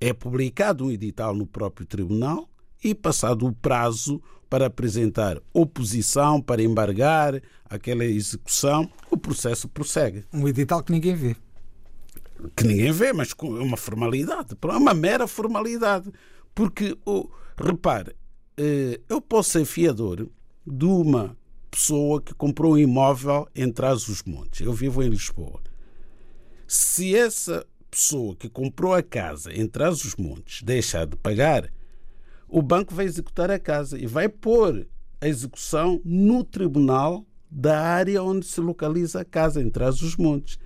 É 0.00 0.12
publicado 0.12 0.84
um 0.84 0.92
edital 0.92 1.34
no 1.34 1.44
próprio 1.44 1.84
tribunal 1.84 2.48
e, 2.82 2.94
passado 2.94 3.46
o 3.46 3.52
prazo 3.52 4.22
para 4.48 4.66
apresentar 4.66 5.38
oposição, 5.52 6.40
para 6.40 6.62
embargar 6.62 7.40
aquela 7.64 8.04
execução, 8.04 8.90
o 9.10 9.16
processo 9.16 9.68
prossegue. 9.68 10.24
Um 10.32 10.46
edital 10.46 10.82
que 10.82 10.92
ninguém 10.92 11.14
vê. 11.14 11.36
Que 12.54 12.64
ninguém 12.64 12.92
vê, 12.92 13.12
mas 13.12 13.30
é 13.40 13.44
uma 13.44 13.76
formalidade, 13.76 14.54
é 14.60 14.66
uma 14.76 14.92
mera 14.92 15.26
formalidade. 15.26 16.12
Porque, 16.54 16.96
oh, 17.06 17.30
repare, 17.56 18.14
eh, 18.58 19.00
eu 19.08 19.22
posso 19.22 19.50
ser 19.50 19.64
fiador 19.64 20.28
de 20.66 20.84
uma 20.84 21.36
pessoa 21.70 22.20
que 22.20 22.34
comprou 22.34 22.74
um 22.74 22.78
imóvel 22.78 23.48
em 23.54 23.72
Trás 23.72 24.06
os 24.08 24.22
Montes. 24.22 24.60
Eu 24.60 24.74
vivo 24.74 25.02
em 25.02 25.08
Lisboa. 25.08 25.60
Se 26.68 27.16
essa 27.16 27.66
pessoa 27.90 28.36
que 28.36 28.48
comprou 28.48 28.94
a 28.94 29.02
casa 29.02 29.52
em 29.52 29.66
Trás 29.66 30.04
os 30.04 30.14
Montes 30.16 30.62
deixar 30.62 31.06
de 31.06 31.16
pagar, 31.16 31.72
o 32.52 32.60
banco 32.60 32.94
vai 32.94 33.06
executar 33.06 33.50
a 33.50 33.58
casa 33.58 33.98
e 33.98 34.06
vai 34.06 34.28
pôr 34.28 34.86
a 35.18 35.26
execução 35.26 36.02
no 36.04 36.44
tribunal 36.44 37.24
da 37.50 37.80
área 37.80 38.22
onde 38.22 38.44
se 38.44 38.60
localiza 38.60 39.22
a 39.22 39.24
casa, 39.24 39.62
em 39.62 39.70
Trás 39.70 40.02
os 40.02 40.16
Montes. 40.16 40.58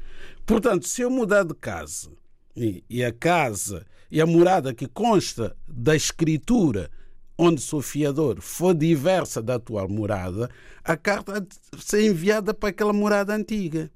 Portanto, 0.44 0.88
se 0.88 1.02
eu 1.02 1.10
mudar 1.10 1.44
de 1.44 1.54
casa 1.54 2.10
e, 2.56 2.82
e 2.90 3.04
a 3.04 3.12
casa 3.12 3.86
e 4.10 4.20
a 4.20 4.26
morada 4.26 4.74
que 4.74 4.88
consta 4.88 5.56
da 5.68 5.94
escritura 5.94 6.90
onde 7.38 7.60
sou 7.60 7.80
fiador 7.80 8.40
for 8.40 8.74
diversa 8.74 9.40
da 9.40 9.54
atual 9.54 9.88
morada, 9.88 10.50
a 10.82 10.96
carta 10.96 11.38
há 11.38 11.80
ser 11.80 12.04
enviada 12.04 12.52
para 12.52 12.70
aquela 12.70 12.92
morada 12.92 13.32
antiga. 13.32 13.92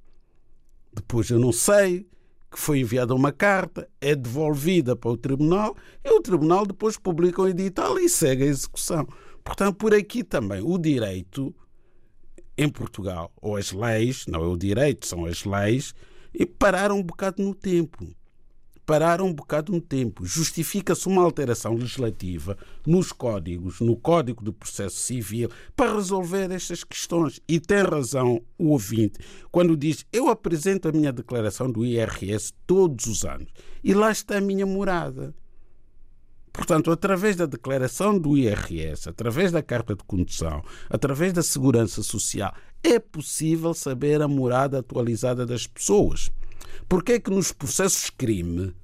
Depois 0.95 1.29
eu 1.29 1.41
não 1.41 1.51
sei 1.51 2.07
que 2.51 2.59
foi 2.59 2.81
enviada 2.81 3.15
uma 3.15 3.31
carta, 3.31 3.89
é 4.01 4.15
devolvida 4.15 4.97
para 4.97 5.11
o 5.11 5.17
tribunal 5.17 5.77
e 6.05 6.11
o 6.11 6.21
tribunal 6.21 6.67
depois 6.67 6.99
publica 6.99 7.41
o 7.41 7.49
edital 7.49 7.99
e 7.99 8.09
segue 8.09 8.43
a 8.43 8.47
execução. 8.47 9.07
Portanto, 9.45 9.77
por 9.77 9.95
aqui 9.95 10.25
também 10.25 10.61
o 10.61 10.77
direito 10.77 11.55
em 12.59 12.69
Portugal, 12.69 13.33
ou 13.41 13.57
as 13.57 13.73
leis, 13.73 14.27
não 14.27 14.43
é 14.43 14.47
o 14.47 14.57
direito, 14.57 15.07
são 15.07 15.25
as 15.25 15.45
leis, 15.45 15.95
e 16.35 16.45
pararam 16.45 16.99
um 16.99 17.03
bocado 17.03 17.43
no 17.43 17.55
tempo 17.55 18.07
parar 18.91 19.23
um 19.23 19.33
bocado 19.33 19.71
no 19.71 19.81
tempo. 19.81 20.27
Justifica-se 20.27 21.07
uma 21.07 21.23
alteração 21.23 21.75
legislativa 21.75 22.59
nos 22.85 23.13
códigos, 23.13 23.79
no 23.79 23.95
Código 23.95 24.43
do 24.43 24.53
Processo 24.53 24.97
Civil, 24.97 25.49
para 25.77 25.95
resolver 25.95 26.51
estas 26.51 26.83
questões. 26.83 27.41
E 27.47 27.61
tem 27.61 27.85
razão 27.85 28.43
o 28.59 28.71
ouvinte 28.71 29.21
quando 29.53 29.77
diz: 29.77 30.05
Eu 30.13 30.29
apresento 30.29 30.89
a 30.89 30.93
minha 30.93 31.13
declaração 31.13 31.71
do 31.71 31.87
IRS 31.87 32.53
todos 32.67 33.07
os 33.07 33.25
anos 33.25 33.47
e 33.85 33.95
lá 33.95 34.11
está 34.11 34.39
a 34.39 34.41
minha 34.41 34.67
morada. 34.67 35.33
Portanto, 36.53 36.91
através 36.91 37.37
da 37.37 37.47
declaração 37.47 38.19
do 38.19 38.37
IRS, 38.37 39.09
através 39.09 39.53
da 39.53 39.63
carta 39.63 39.95
de 39.95 40.03
condução, 40.03 40.65
através 40.89 41.33
da 41.33 41.45
segurança 41.45 42.03
social, 42.03 42.53
é 42.83 42.99
possível 42.99 43.73
saber 43.73 44.21
a 44.21 44.27
morada 44.27 44.81
atualizada 44.81 45.47
das 45.47 45.65
pessoas. 45.65 46.29
Porque 46.89 47.13
é 47.13 47.21
que 47.21 47.31
nos 47.31 47.53
processos 47.53 48.11
crime 48.11 48.75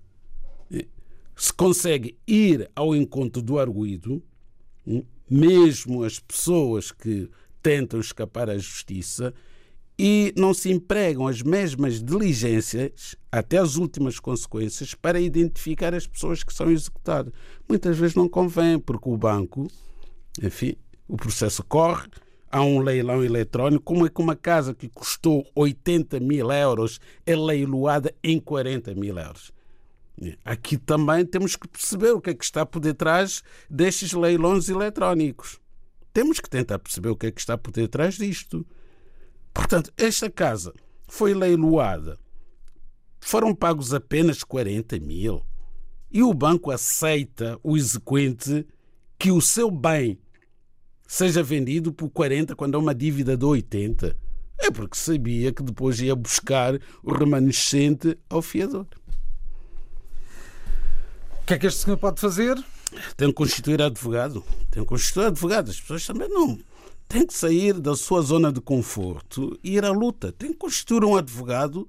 se 1.37 1.53
consegue 1.53 2.17
ir 2.27 2.69
ao 2.75 2.97
encontro 2.97 3.43
do 3.43 3.59
arguído, 3.59 4.23
hum, 4.87 5.05
mesmo 5.29 6.03
as 6.03 6.19
pessoas 6.19 6.91
que 6.91 7.29
tentam 7.63 8.01
escapar 8.01 8.49
à 8.49 8.57
justiça, 8.57 9.35
e 9.99 10.33
não 10.37 10.53
se 10.53 10.71
empregam 10.71 11.27
as 11.27 11.43
mesmas 11.43 12.03
diligências, 12.03 13.17
até 13.31 13.59
as 13.59 13.77
últimas 13.77 14.19
consequências, 14.19 14.95
para 14.95 15.21
identificar 15.21 15.95
as 15.95 16.07
pessoas 16.07 16.43
que 16.43 16.53
são 16.53 16.71
executadas. 16.71 17.33
Muitas 17.69 17.97
vezes 17.99 18.15
não 18.15 18.29
convém, 18.29 18.79
porque 18.79 19.09
o 19.09 19.17
banco, 19.17 19.69
enfim, 20.43 20.75
o 21.09 21.17
processo 21.17 21.65
corre, 21.65 22.09
há 22.51 22.63
um 22.63 22.81
leilão 22.81 23.25
eletrónico, 23.25 23.85
como 23.85 24.07
é 24.07 24.11
que 24.11 24.21
uma 24.21 24.37
casa 24.37 24.75
que 24.75 24.89
custou 24.89 25.47
80 25.55 26.21
mil 26.21 26.51
euros 26.51 27.01
é 27.25 27.35
leiloada 27.35 28.15
em 28.23 28.39
40 28.39 28.95
mil 28.95 29.19
euros? 29.19 29.56
Aqui 30.45 30.79
também 30.79 31.27
temos 31.27 31.57
que 31.57 31.69
perceber 31.69 32.13
o 32.13 32.21
que 32.21 32.31
é 32.31 32.35
que 32.35 32.45
está 32.45 32.65
por 32.65 32.81
detrás 32.81 33.43
destes 33.69 34.13
leilões 34.13 34.69
eletrónicos. 34.69 35.61
Temos 36.13 36.41
que 36.41 36.49
tentar 36.49 36.79
perceber 36.79 37.11
o 37.11 37.17
que 37.17 37.27
é 37.27 37.31
que 37.31 37.41
está 37.41 37.59
por 37.59 37.71
detrás 37.71 38.15
disto. 38.15 38.67
Portanto, 39.53 39.93
esta 39.97 40.31
casa 40.31 40.73
foi 41.07 41.35
leiloada. 41.35 42.19
Foram 43.21 43.55
pagos 43.55 43.93
apenas 43.93 44.43
40 44.43 44.99
mil. 45.01 45.43
E 46.11 46.23
o 46.23 46.33
banco 46.33 46.71
aceita 46.71 47.59
o 47.63 47.77
exequente 47.77 48.67
que 49.19 49.31
o 49.31 49.41
seu 49.41 49.71
bem 49.71 50.19
seja 51.07 51.43
vendido 51.43 51.93
por 51.93 52.09
40 52.09 52.57
quando 52.57 52.75
é 52.75 52.79
uma 52.79 52.95
dívida 52.95 53.37
de 53.37 53.45
80. 53.45 54.17
É 54.59 54.71
porque 54.71 54.97
sabia 54.97 55.53
que 55.53 55.63
depois 55.63 56.01
ia 56.01 56.17
buscar 56.17 56.79
o 57.03 57.13
remanescente 57.13 58.19
ao 58.31 58.41
fiador. 58.41 58.87
O 61.47 61.49
que 61.49 61.55
é 61.55 61.59
que 61.61 61.67
este 61.69 61.85
senhor 61.85 61.97
pode 61.97 62.21
fazer? 62.21 62.61
Tem 63.17 63.29
que 63.29 63.35
constituir 63.35 63.81
advogado. 63.81 64.43
Tem 64.69 64.83
que 64.83 64.89
constituir 64.89 65.27
advogado. 65.27 65.71
As 65.71 65.81
pessoas 65.81 66.05
também 66.05 66.29
não. 66.29 66.59
Tem 67.07 67.25
que 67.25 67.33
sair 67.33 67.75
da 67.75 67.95
sua 67.95 68.21
zona 68.21 68.53
de 68.53 68.61
conforto 68.61 69.57
e 69.63 69.77
ir 69.77 69.85
à 69.85 69.93
luta. 69.93 70.33
Tem 70.33 70.51
que 70.51 70.59
constituir 70.59 71.05
um 71.05 71.15
advogado 71.15 71.89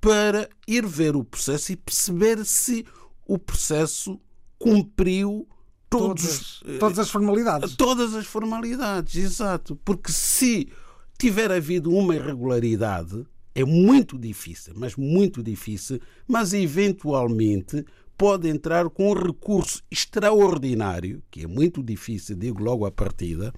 para 0.00 0.48
ir 0.66 0.86
ver 0.86 1.16
o 1.16 1.22
processo 1.22 1.72
e 1.72 1.76
perceber 1.76 2.46
se 2.46 2.86
o 3.26 3.38
processo 3.38 4.18
cumpriu 4.58 5.46
todos, 5.90 6.60
todas, 6.60 6.78
todas 6.80 6.98
as 6.98 7.10
formalidades. 7.10 7.76
Todas 7.76 8.14
as 8.14 8.24
formalidades, 8.24 9.16
exato. 9.16 9.76
Porque 9.84 10.10
se 10.10 10.72
tiver 11.18 11.52
havido 11.52 11.90
uma 11.90 12.16
irregularidade, 12.16 13.26
é 13.54 13.66
muito 13.66 14.18
difícil, 14.18 14.72
mas 14.74 14.96
muito 14.96 15.42
difícil, 15.42 16.00
mas 16.26 16.54
eventualmente 16.54 17.84
pode 18.16 18.48
entrar 18.48 18.88
com 18.88 19.10
um 19.10 19.14
recurso 19.14 19.82
extraordinário, 19.90 21.22
que 21.30 21.42
é 21.42 21.46
muito 21.46 21.82
difícil, 21.82 22.36
digo 22.36 22.62
logo 22.62 22.86
à 22.86 22.90
partida, 22.90 23.52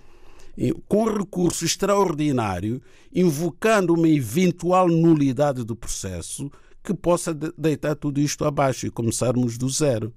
com 0.88 1.04
recurso 1.04 1.64
extraordinário, 1.64 2.80
invocando 3.14 3.94
uma 3.94 4.08
eventual 4.08 4.88
nulidade 4.88 5.64
do 5.64 5.76
processo 5.76 6.50
que 6.82 6.94
possa 6.94 7.34
deitar 7.34 7.94
tudo 7.96 8.20
isto 8.20 8.44
abaixo 8.44 8.86
e 8.86 8.90
começarmos 8.90 9.58
do 9.58 9.68
zero. 9.68 10.14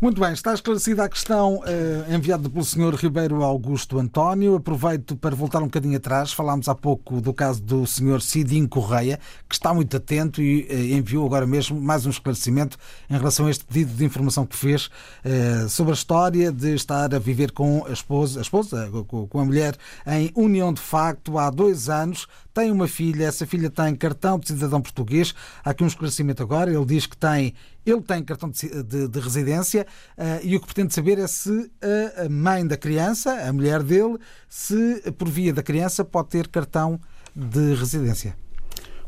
Muito 0.00 0.20
bem, 0.20 0.32
está 0.32 0.52
esclarecida 0.52 1.04
a 1.04 1.08
questão 1.08 1.62
eh, 1.64 2.14
enviada 2.14 2.50
pelo 2.50 2.64
Sr. 2.64 2.94
Ribeiro 2.96 3.44
Augusto 3.44 3.98
António. 3.98 4.56
Aproveito 4.56 5.16
para 5.16 5.36
voltar 5.36 5.60
um 5.60 5.66
bocadinho 5.66 5.96
atrás. 5.96 6.32
Falámos 6.32 6.68
há 6.68 6.74
pouco 6.74 7.20
do 7.20 7.32
caso 7.32 7.62
do 7.62 7.86
Sr. 7.86 8.20
Cidinho 8.20 8.68
Correia, 8.68 9.20
que 9.48 9.54
está 9.54 9.72
muito 9.72 9.96
atento 9.96 10.42
e 10.42 10.66
eh, 10.68 10.96
enviou 10.96 11.24
agora 11.24 11.46
mesmo 11.46 11.80
mais 11.80 12.06
um 12.06 12.10
esclarecimento 12.10 12.76
em 13.08 13.16
relação 13.16 13.46
a 13.46 13.50
este 13.50 13.64
pedido 13.64 13.94
de 13.94 14.04
informação 14.04 14.44
que 14.44 14.56
fez 14.56 14.90
eh, 15.24 15.66
sobre 15.68 15.92
a 15.92 15.94
história 15.94 16.50
de 16.50 16.74
estar 16.74 17.14
a 17.14 17.18
viver 17.20 17.52
com 17.52 17.86
a 17.86 17.92
esposa, 17.92 18.40
a 18.40 18.42
esposa 18.42 18.90
com 19.06 19.40
a 19.40 19.44
mulher, 19.44 19.76
em 20.06 20.30
união 20.34 20.72
de 20.72 20.80
facto 20.80 21.38
há 21.38 21.48
dois 21.50 21.88
anos. 21.88 22.26
Tem 22.54 22.70
uma 22.70 22.86
filha, 22.86 23.24
essa 23.24 23.44
filha 23.44 23.68
tem 23.68 23.96
cartão 23.96 24.38
de 24.38 24.46
cidadão 24.46 24.80
português. 24.80 25.34
Há 25.64 25.70
aqui 25.70 25.82
um 25.82 25.88
esclarecimento 25.88 26.40
agora. 26.40 26.72
Ele 26.72 26.84
diz 26.86 27.04
que 27.04 27.16
tem 27.16 27.52
ele 27.84 28.00
tem 28.00 28.22
cartão 28.22 28.48
de, 28.48 28.82
de, 28.82 29.08
de 29.08 29.20
residência 29.20 29.86
uh, 30.16 30.40
e 30.42 30.56
o 30.56 30.60
que 30.60 30.66
pretende 30.66 30.94
saber 30.94 31.18
é 31.18 31.26
se 31.26 31.70
a 32.16 32.28
mãe 32.30 32.66
da 32.66 32.78
criança, 32.78 33.46
a 33.46 33.52
mulher 33.52 33.82
dele, 33.82 34.16
se 34.48 35.02
por 35.18 35.28
via 35.28 35.52
da 35.52 35.62
criança 35.62 36.02
pode 36.04 36.28
ter 36.28 36.48
cartão 36.48 36.98
de 37.34 37.74
residência. 37.74 38.36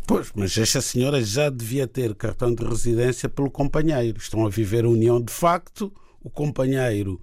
Pois, 0.06 0.30
mas 0.34 0.56
esta 0.58 0.80
senhora 0.80 1.22
já 1.22 1.48
devia 1.48 1.86
ter 1.86 2.14
cartão 2.14 2.54
de 2.54 2.64
residência 2.64 3.28
pelo 3.28 3.50
companheiro. 3.50 4.18
Estão 4.18 4.44
a 4.44 4.50
viver 4.50 4.84
a 4.84 4.88
união 4.88 5.20
de 5.20 5.32
facto, 5.32 5.92
o 6.22 6.28
companheiro 6.28 7.20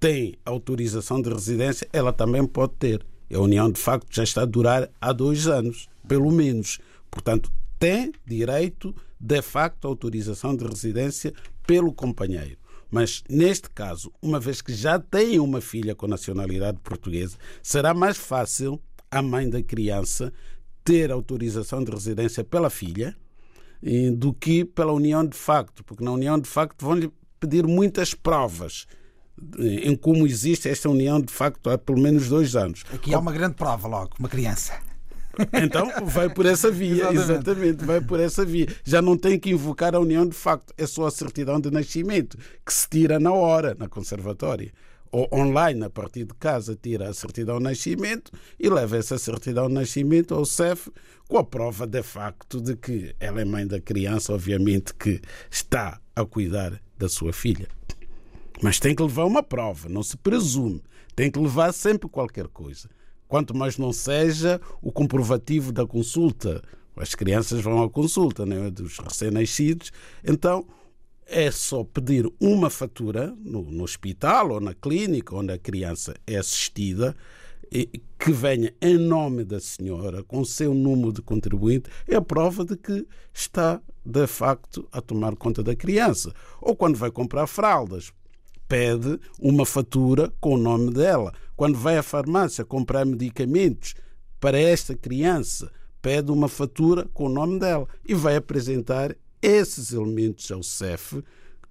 tem 0.00 0.38
autorização 0.44 1.22
de 1.22 1.30
residência, 1.30 1.88
ela 1.92 2.12
também 2.12 2.46
pode 2.46 2.74
ter. 2.74 3.06
A 3.32 3.38
união 3.38 3.70
de 3.70 3.80
facto 3.80 4.14
já 4.14 4.22
está 4.22 4.42
a 4.42 4.46
durar 4.46 4.88
há 5.00 5.12
dois 5.12 5.46
anos, 5.46 5.88
pelo 6.06 6.30
menos. 6.30 6.78
Portanto, 7.10 7.50
tem 7.78 8.12
direito 8.24 8.94
de 9.18 9.42
facto 9.42 9.86
autorização 9.86 10.54
de 10.54 10.64
residência 10.64 11.32
pelo 11.66 11.92
companheiro. 11.92 12.56
Mas 12.90 13.24
neste 13.28 13.68
caso, 13.70 14.12
uma 14.22 14.38
vez 14.38 14.62
que 14.62 14.72
já 14.72 14.98
tem 14.98 15.40
uma 15.40 15.60
filha 15.60 15.94
com 15.94 16.06
nacionalidade 16.06 16.78
portuguesa, 16.78 17.36
será 17.62 17.92
mais 17.92 18.16
fácil 18.16 18.80
a 19.10 19.20
mãe 19.20 19.48
da 19.48 19.62
criança 19.62 20.32
ter 20.84 21.10
autorização 21.10 21.82
de 21.82 21.90
residência 21.90 22.44
pela 22.44 22.70
filha 22.70 23.16
do 24.16 24.32
que 24.32 24.64
pela 24.64 24.92
união 24.92 25.26
de 25.26 25.36
facto, 25.36 25.84
porque 25.84 26.02
na 26.02 26.12
união 26.12 26.38
de 26.38 26.48
facto 26.48 26.84
vão-lhe 26.84 27.10
pedir 27.38 27.66
muitas 27.66 28.14
provas 28.14 28.86
em 29.58 29.94
como 29.94 30.26
existe 30.26 30.68
esta 30.68 30.88
união 30.88 31.20
de 31.20 31.32
facto 31.32 31.68
há 31.70 31.76
pelo 31.78 32.00
menos 32.00 32.28
dois 32.28 32.56
anos. 32.56 32.84
Aqui 32.92 33.14
há 33.14 33.18
uma 33.18 33.32
grande 33.32 33.54
prova 33.54 33.86
logo, 33.86 34.12
uma 34.18 34.28
criança. 34.28 34.74
Então 35.52 36.06
vai 36.06 36.30
por 36.30 36.46
essa 36.46 36.70
via, 36.70 37.10
exatamente. 37.12 37.20
exatamente, 37.20 37.84
vai 37.84 38.00
por 38.00 38.20
essa 38.20 38.44
via. 38.44 38.66
Já 38.84 39.02
não 39.02 39.16
tem 39.16 39.38
que 39.38 39.50
invocar 39.50 39.94
a 39.94 40.00
união 40.00 40.26
de 40.26 40.34
facto, 40.34 40.72
é 40.76 40.86
só 40.86 41.06
a 41.06 41.10
certidão 41.10 41.60
de 41.60 41.70
nascimento 41.70 42.38
que 42.64 42.72
se 42.72 42.88
tira 42.88 43.20
na 43.20 43.32
hora, 43.32 43.76
na 43.78 43.88
conservatória. 43.88 44.72
Ou 45.12 45.28
online, 45.32 45.84
a 45.84 45.90
partir 45.90 46.24
de 46.24 46.34
casa, 46.34 46.76
tira 46.80 47.08
a 47.08 47.14
certidão 47.14 47.58
de 47.58 47.64
nascimento 47.64 48.32
e 48.58 48.68
leva 48.68 48.96
essa 48.96 49.16
certidão 49.18 49.68
de 49.68 49.74
nascimento 49.74 50.34
ao 50.34 50.44
CEF 50.44 50.90
com 51.28 51.38
a 51.38 51.44
prova 51.44 51.86
de 51.86 52.02
facto 52.02 52.60
de 52.60 52.76
que 52.76 53.14
ela 53.20 53.40
é 53.40 53.44
mãe 53.44 53.66
da 53.66 53.80
criança, 53.80 54.32
obviamente 54.32 54.94
que 54.94 55.20
está 55.50 56.00
a 56.14 56.24
cuidar 56.24 56.80
da 56.98 57.08
sua 57.08 57.32
filha. 57.32 57.68
Mas 58.62 58.80
tem 58.80 58.94
que 58.94 59.02
levar 59.02 59.24
uma 59.24 59.42
prova, 59.42 59.88
não 59.88 60.02
se 60.02 60.16
presume. 60.16 60.82
Tem 61.14 61.30
que 61.30 61.38
levar 61.38 61.72
sempre 61.72 62.08
qualquer 62.08 62.48
coisa. 62.48 62.88
Quanto 63.28 63.54
mais 63.54 63.76
não 63.76 63.92
seja 63.92 64.60
o 64.80 64.92
comprovativo 64.92 65.72
da 65.72 65.86
consulta. 65.86 66.62
As 66.96 67.14
crianças 67.14 67.60
vão 67.60 67.82
à 67.82 67.90
consulta 67.90 68.46
né, 68.46 68.70
dos 68.70 68.98
recém-nascidos. 68.98 69.92
Então, 70.24 70.66
é 71.26 71.50
só 71.50 71.82
pedir 71.82 72.30
uma 72.40 72.70
fatura 72.70 73.34
no, 73.38 73.62
no, 73.62 73.82
hospital 73.82 74.52
ou 74.52 74.60
na 74.60 74.72
clínica 74.72 75.34
onde 75.34 75.52
a 75.52 75.58
criança 75.58 76.14
é 76.26 76.36
assistida 76.36 77.16
que 78.18 78.30
venha 78.30 78.72
em 78.80 78.96
nome 78.96 79.44
da 79.44 79.58
senhora 79.58 80.22
com 80.22 80.40
o 80.40 80.46
seu 80.46 80.72
número 80.72 81.12
de 81.12 81.20
contribuinte 81.20 81.90
é 82.06 82.14
a 82.14 82.22
prova 82.22 82.64
de 82.64 82.76
que 82.76 83.06
está 83.34 83.80
de 84.04 84.26
facto 84.28 84.88
a 84.92 85.00
tomar 85.00 85.34
conta 85.34 85.64
da 85.64 85.74
criança. 85.74 86.32
Ou 86.60 86.76
quando 86.76 86.96
vai 86.96 87.10
comprar 87.10 87.46
fraldas, 87.48 88.12
pede 88.68 89.18
uma 89.38 89.64
fatura 89.64 90.32
com 90.40 90.54
o 90.54 90.58
nome 90.58 90.92
dela. 90.92 91.32
Quando 91.54 91.78
vai 91.78 91.96
à 91.96 92.02
farmácia 92.02 92.64
comprar 92.64 93.04
medicamentos 93.04 93.94
para 94.40 94.58
esta 94.58 94.94
criança, 94.94 95.70
pede 96.02 96.30
uma 96.30 96.48
fatura 96.48 97.08
com 97.12 97.26
o 97.26 97.28
nome 97.28 97.58
dela 97.58 97.88
e 98.06 98.14
vai 98.14 98.36
apresentar 98.36 99.16
esses 99.40 99.92
elementos 99.92 100.50
ao 100.50 100.62
CEF 100.62 101.22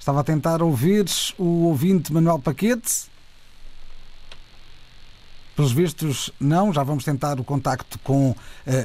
Estava 0.00 0.20
a 0.20 0.24
tentar 0.24 0.62
ouvir 0.62 1.04
o 1.36 1.66
ouvinte 1.66 2.10
Manuel 2.10 2.38
Paquete. 2.38 3.10
Pelos 5.54 5.72
vistos, 5.72 6.30
não. 6.40 6.72
Já 6.72 6.82
vamos 6.82 7.04
tentar 7.04 7.38
o 7.38 7.44
contacto 7.44 7.98
com 7.98 8.30
uh, 8.30 8.36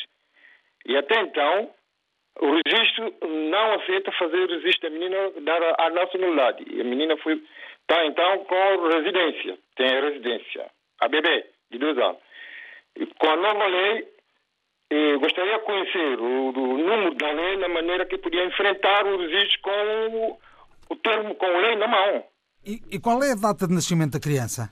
E 0.86 0.95
até 0.95 1.20
então, 1.22 1.72
o 2.41 2.51
registro 2.51 3.13
não 3.28 3.74
aceita 3.74 4.11
fazer 4.13 4.38
o 4.38 4.47
registro 4.47 4.89
da 4.89 4.97
menina 4.97 5.32
dar 5.41 5.61
a, 5.61 5.88
a 5.88 5.89
nacionalidade. 5.89 6.65
E 6.70 6.80
a 6.80 6.84
menina 6.84 7.17
foi, 7.17 7.41
está 7.82 8.05
então 8.05 8.45
com 8.45 8.88
residência, 8.88 9.57
tem 9.76 10.01
residência. 10.01 10.70
A 11.01 11.07
bebê, 11.07 11.45
de 11.72 11.78
dois 11.78 11.97
anos. 11.97 12.22
E 12.95 13.05
com 13.05 13.30
a 13.30 13.36
nova 13.36 13.67
lei, 13.67 14.07
eh, 14.91 15.17
gostaria 15.17 15.57
de 15.59 15.63
conhecer 15.65 16.19
o, 16.19 16.49
o 16.49 16.77
número 16.77 17.13
da 17.15 17.31
lei 17.31 17.57
na 17.57 17.67
maneira 17.69 18.05
que 18.05 18.17
podia 18.17 18.45
enfrentar 18.45 19.05
o 19.05 19.17
registro 19.17 19.59
com 19.61 19.71
o, 19.71 20.39
o 20.89 20.95
termo, 20.97 21.35
com 21.35 21.45
a 21.45 21.57
lei 21.59 21.75
na 21.75 21.87
mão. 21.87 22.23
E, 22.65 22.79
e 22.91 22.99
qual 22.99 23.23
é 23.23 23.31
a 23.31 23.35
data 23.35 23.67
de 23.67 23.73
nascimento 23.73 24.13
da 24.13 24.19
criança? 24.19 24.71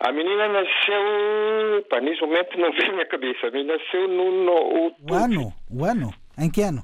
A 0.00 0.10
menina 0.12 0.48
nasceu. 0.48 1.84
Pá, 1.88 2.00
nesse 2.00 2.20
momento 2.20 2.58
não 2.58 2.72
vem 2.72 2.88
na 2.88 2.92
minha 2.94 3.06
cabeça. 3.06 3.46
A 3.46 3.50
menina 3.50 3.76
nasceu 3.76 4.08
no. 4.08 4.44
no 4.44 4.92
O 5.08 5.14
ano? 5.14 5.52
O 5.70 5.84
ano? 5.84 6.12
Em 6.36 6.50
que 6.50 6.62
ano? 6.62 6.82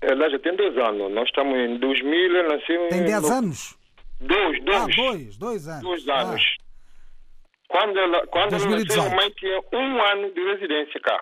Ela 0.00 0.30
já 0.30 0.38
tem 0.38 0.54
dois 0.54 0.76
anos. 0.76 1.10
Nós 1.12 1.26
estamos 1.26 1.56
em 1.56 1.78
2000, 1.78 2.36
ela 2.36 2.54
nasceu 2.56 2.88
Tem 2.88 3.00
em. 3.00 3.04
10 3.06 3.22
no- 3.22 3.34
anos? 3.34 3.78
Dois, 4.20 4.62
dois. 4.64 4.78
Ah, 4.82 4.86
dois, 4.94 5.38
dois 5.38 5.68
anos. 5.68 5.82
Dois 5.82 6.08
Ah, 6.08 6.20
anos. 6.20 6.42
Quando 7.68 7.98
ela, 7.98 8.26
quando 8.28 8.54
ela 8.54 8.64
nasceu, 8.64 8.70
2018. 8.70 9.12
a 9.12 9.16
mãe 9.16 9.30
tinha 9.30 9.60
um 9.72 10.02
ano 10.02 10.30
de 10.32 10.40
residência 10.52 11.00
cá. 11.00 11.20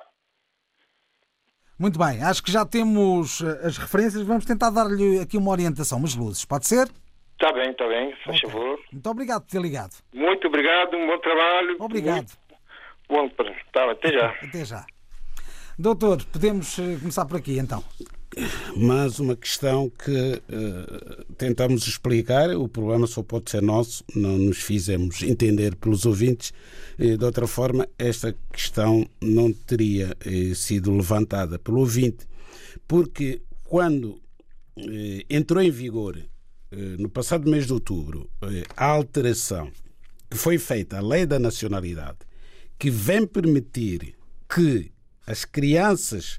Muito 1.79 1.99
bem, 1.99 2.23
acho 2.23 2.43
que 2.43 2.51
já 2.51 2.65
temos 2.65 3.41
eh, 3.43 3.67
as 3.67 3.77
referências. 3.79 4.23
Vamos 4.23 4.45
tentar 4.45 4.71
dar-lhe 4.71 5.21
aqui 5.21 5.37
uma 5.37 5.51
orientação, 5.51 5.99
umas 5.99 6.15
luzes. 6.15 6.45
Pode 6.45 6.67
ser? 6.67 6.89
Está 7.35 7.53
bem, 7.53 7.71
está 7.71 7.87
bem, 7.87 8.15
faz 8.25 8.39
Ok. 8.39 8.51
favor. 8.51 8.79
Muito 8.93 9.11
obrigado 9.11 9.43
por 9.43 9.51
ter 9.51 9.61
ligado. 9.61 9.93
Muito 10.13 10.47
obrigado, 10.49 10.97
um 10.97 11.07
bom 11.07 11.19
trabalho. 11.19 11.77
Obrigado. 11.81 12.27
Muito 13.11 13.35
bom, 13.37 13.51
tá, 13.73 13.91
até 13.91 14.13
já. 14.13 14.29
Até 14.43 14.65
já. 14.65 14.87
Doutor, 15.79 16.25
podemos 16.33 16.79
eh, 16.79 16.97
começar 16.99 17.27
por 17.27 17.37
aqui 17.37 17.59
então. 17.59 17.85
Mas 18.77 19.19
uma 19.19 19.35
questão 19.35 19.89
que 19.89 20.43
eh, 20.49 21.25
tentamos 21.39 21.87
explicar, 21.87 22.55
o 22.55 22.69
problema 22.69 23.07
só 23.07 23.23
pode 23.23 23.51
ser 23.51 23.63
nosso, 23.63 24.05
não 24.15 24.37
nos 24.37 24.59
fizemos 24.59 25.23
entender 25.23 25.75
pelos 25.77 26.05
ouvintes. 26.05 26.53
Eh, 26.99 27.17
de 27.17 27.25
outra 27.25 27.47
forma, 27.47 27.89
esta 27.99 28.37
questão 28.53 29.09
não 29.23 29.53
teria 29.53 30.15
eh, 30.25 30.55
sido 30.55 30.95
levantada 30.95 31.59
pelo 31.59 31.81
ouvinte, 31.81 32.27
porque 32.87 33.41
quando 33.65 34.21
eh, 34.77 35.25
entrou 35.31 35.63
em 35.63 35.71
vigor, 35.71 36.19
eh, 36.19 36.77
no 36.99 37.09
passado 37.09 37.51
mês 37.51 37.67
de 37.67 37.73
outubro, 37.73 38.29
eh, 38.43 38.65
a 38.77 38.85
alteração 38.85 39.73
que 40.29 40.37
foi 40.37 40.59
feita 40.59 40.99
à 40.99 41.01
lei 41.01 41.25
da 41.25 41.39
nacionalidade, 41.39 42.19
que 42.79 42.91
vem 42.91 43.27
permitir 43.27 44.15
que 44.49 44.93
as 45.27 45.45
crianças 45.45 46.39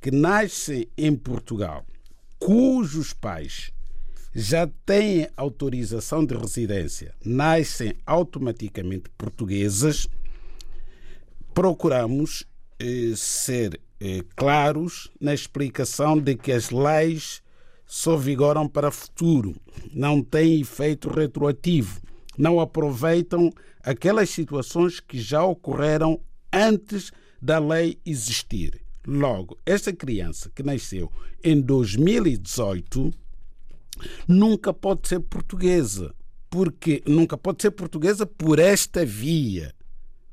que 0.00 0.10
nascem 0.10 0.88
em 0.96 1.14
Portugal, 1.14 1.84
cujos 2.38 3.12
pais 3.12 3.70
já 4.34 4.66
têm 4.86 5.28
autorização 5.36 6.24
de 6.24 6.34
residência, 6.34 7.14
nascem 7.24 7.94
automaticamente 8.06 9.10
portuguesas, 9.18 10.08
procuramos 11.52 12.46
eh, 12.78 13.12
ser 13.16 13.80
eh, 14.00 14.24
claros 14.36 15.10
na 15.20 15.34
explicação 15.34 16.16
de 16.16 16.36
que 16.36 16.52
as 16.52 16.70
leis 16.70 17.42
só 17.84 18.16
vigoram 18.16 18.68
para 18.68 18.90
futuro, 18.92 19.54
não 19.92 20.22
têm 20.22 20.60
efeito 20.60 21.10
retroativo, 21.10 22.00
não 22.38 22.60
aproveitam 22.60 23.52
aquelas 23.82 24.30
situações 24.30 25.00
que 25.00 25.20
já 25.20 25.44
ocorreram 25.44 26.20
antes 26.52 27.10
da 27.42 27.58
lei 27.58 27.98
existir. 28.06 28.80
Logo, 29.12 29.58
esta 29.66 29.92
criança 29.92 30.52
que 30.54 30.62
nasceu 30.62 31.10
em 31.42 31.60
2018 31.60 33.12
nunca 34.28 34.72
pode 34.72 35.08
ser 35.08 35.18
portuguesa, 35.18 36.14
porque 36.48 37.02
nunca 37.04 37.36
pode 37.36 37.60
ser 37.60 37.72
portuguesa 37.72 38.24
por 38.24 38.60
esta 38.60 39.04
via, 39.04 39.74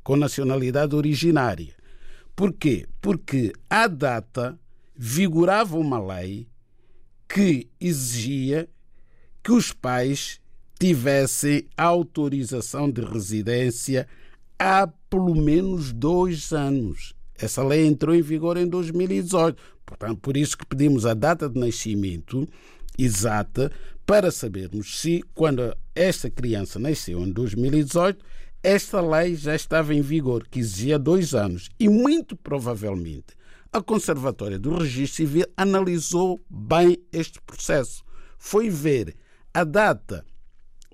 com 0.03 0.15
nacionalidade 0.15 0.95
originária. 0.95 1.73
Por 2.35 2.53
quê? 2.53 2.85
Porque 3.01 3.51
à 3.67 3.87
data 3.87 4.59
vigorava 4.95 5.75
uma 5.75 5.99
lei 5.99 6.47
que 7.27 7.67
exigia 7.81 8.69
que 9.43 9.53
os 9.53 9.73
pais 9.73 10.39
tivessem 10.79 11.67
autorização 11.75 12.91
de 12.91 13.01
residência 13.01 14.07
há 14.59 14.85
pelo 15.09 15.33
menos 15.33 15.91
dois 15.91 16.51
anos. 16.51 17.16
Essa 17.37 17.63
lei 17.63 17.85
entrou 17.85 18.15
em 18.15 18.21
vigor 18.21 18.57
em 18.57 18.67
2018. 18.67 19.61
Portanto, 19.85 20.19
por 20.19 20.35
isso 20.35 20.57
que 20.57 20.65
pedimos 20.65 21.05
a 21.05 21.13
data 21.13 21.47
de 21.49 21.59
nascimento 21.59 22.47
exata 22.97 23.71
para 24.05 24.31
sabermos 24.31 24.99
se, 24.99 25.23
quando 25.33 25.75
esta 25.93 26.29
criança 26.29 26.79
nasceu 26.79 27.19
em 27.21 27.31
2018, 27.31 28.23
esta 28.63 28.99
lei 29.01 29.35
já 29.35 29.55
estava 29.55 29.93
em 29.93 30.01
vigor, 30.01 30.47
que 30.49 30.59
exigia 30.59 30.97
dois 30.97 31.33
anos. 31.35 31.69
E 31.79 31.87
muito 31.87 32.35
provavelmente 32.35 33.37
a 33.71 33.81
Conservatória 33.81 34.57
do 34.57 34.75
Registro 34.75 35.17
Civil 35.17 35.45
analisou 35.55 36.39
bem 36.49 36.97
este 37.11 37.41
processo. 37.41 38.03
Foi 38.37 38.69
ver 38.69 39.15
a 39.53 39.63
data 39.63 40.25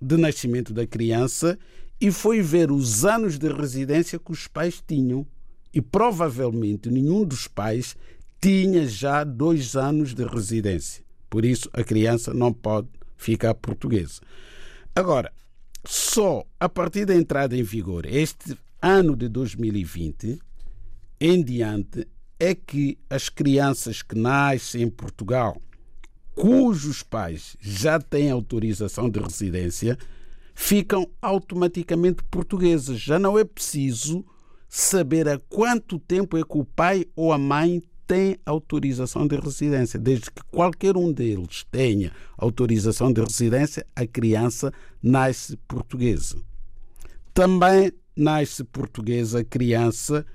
de 0.01 0.17
nascimento 0.17 0.73
da 0.73 0.85
criança 0.85 1.57
e 1.99 2.11
foi 2.11 2.41
ver 2.41 2.71
os 2.71 3.05
anos 3.05 3.37
de 3.37 3.47
residência 3.47 4.19
que 4.19 4.31
os 4.31 4.47
pais 4.47 4.83
tinham. 4.85 5.25
E 5.73 5.81
provavelmente 5.81 6.89
nenhum 6.89 7.25
dos 7.25 7.47
pais 7.47 7.95
tinha 8.39 8.85
já 8.87 9.23
dois 9.23 9.75
anos 9.75 10.13
de 10.13 10.23
residência. 10.25 11.03
Por 11.29 11.45
isso 11.45 11.69
a 11.73 11.83
criança 11.83 12.33
não 12.33 12.53
pode 12.53 12.89
ficar 13.17 13.53
portuguesa. 13.55 14.21
Agora, 14.95 15.31
só 15.85 16.45
a 16.59 16.69
partir 16.69 17.05
da 17.05 17.15
entrada 17.15 17.57
em 17.57 17.63
vigor, 17.63 18.05
este 18.05 18.57
ano 18.81 19.15
de 19.15 19.27
2020, 19.27 20.39
em 21.19 21.43
diante, 21.43 22.07
é 22.39 22.53
que 22.53 22.97
as 23.09 23.29
crianças 23.29 24.01
que 24.01 24.17
nascem 24.17 24.83
em 24.83 24.89
Portugal, 24.89 25.61
cujos 26.35 27.01
pais 27.01 27.55
já 27.59 27.99
têm 27.99 28.29
autorização 28.29 29.09
de 29.09 29.19
residência, 29.19 29.97
ficam 30.53 31.09
automaticamente 31.21 32.23
portuguesas. 32.25 32.99
Já 32.99 33.17
não 33.17 33.39
é 33.39 33.43
preciso 33.43 34.25
saber 34.75 35.29
há 35.29 35.37
quanto 35.37 35.99
tempo 35.99 36.35
é 36.35 36.41
que 36.41 36.57
o 36.57 36.65
pai 36.65 37.05
ou 37.15 37.31
a 37.31 37.37
mãe 37.37 37.79
tem 38.07 38.39
autorização 38.43 39.27
de 39.27 39.35
residência. 39.35 39.99
Desde 39.99 40.31
que 40.31 40.41
qualquer 40.49 40.97
um 40.97 41.11
deles 41.13 41.63
tenha 41.69 42.11
autorização 42.35 43.13
de 43.13 43.21
residência, 43.21 43.85
a 43.95 44.07
criança 44.07 44.73
nasce 44.99 45.55
portuguesa. 45.67 46.37
Também 47.35 47.91
nasce 48.17 48.63
portuguesa 48.63 49.41
a 49.41 49.43
criança 49.43 50.25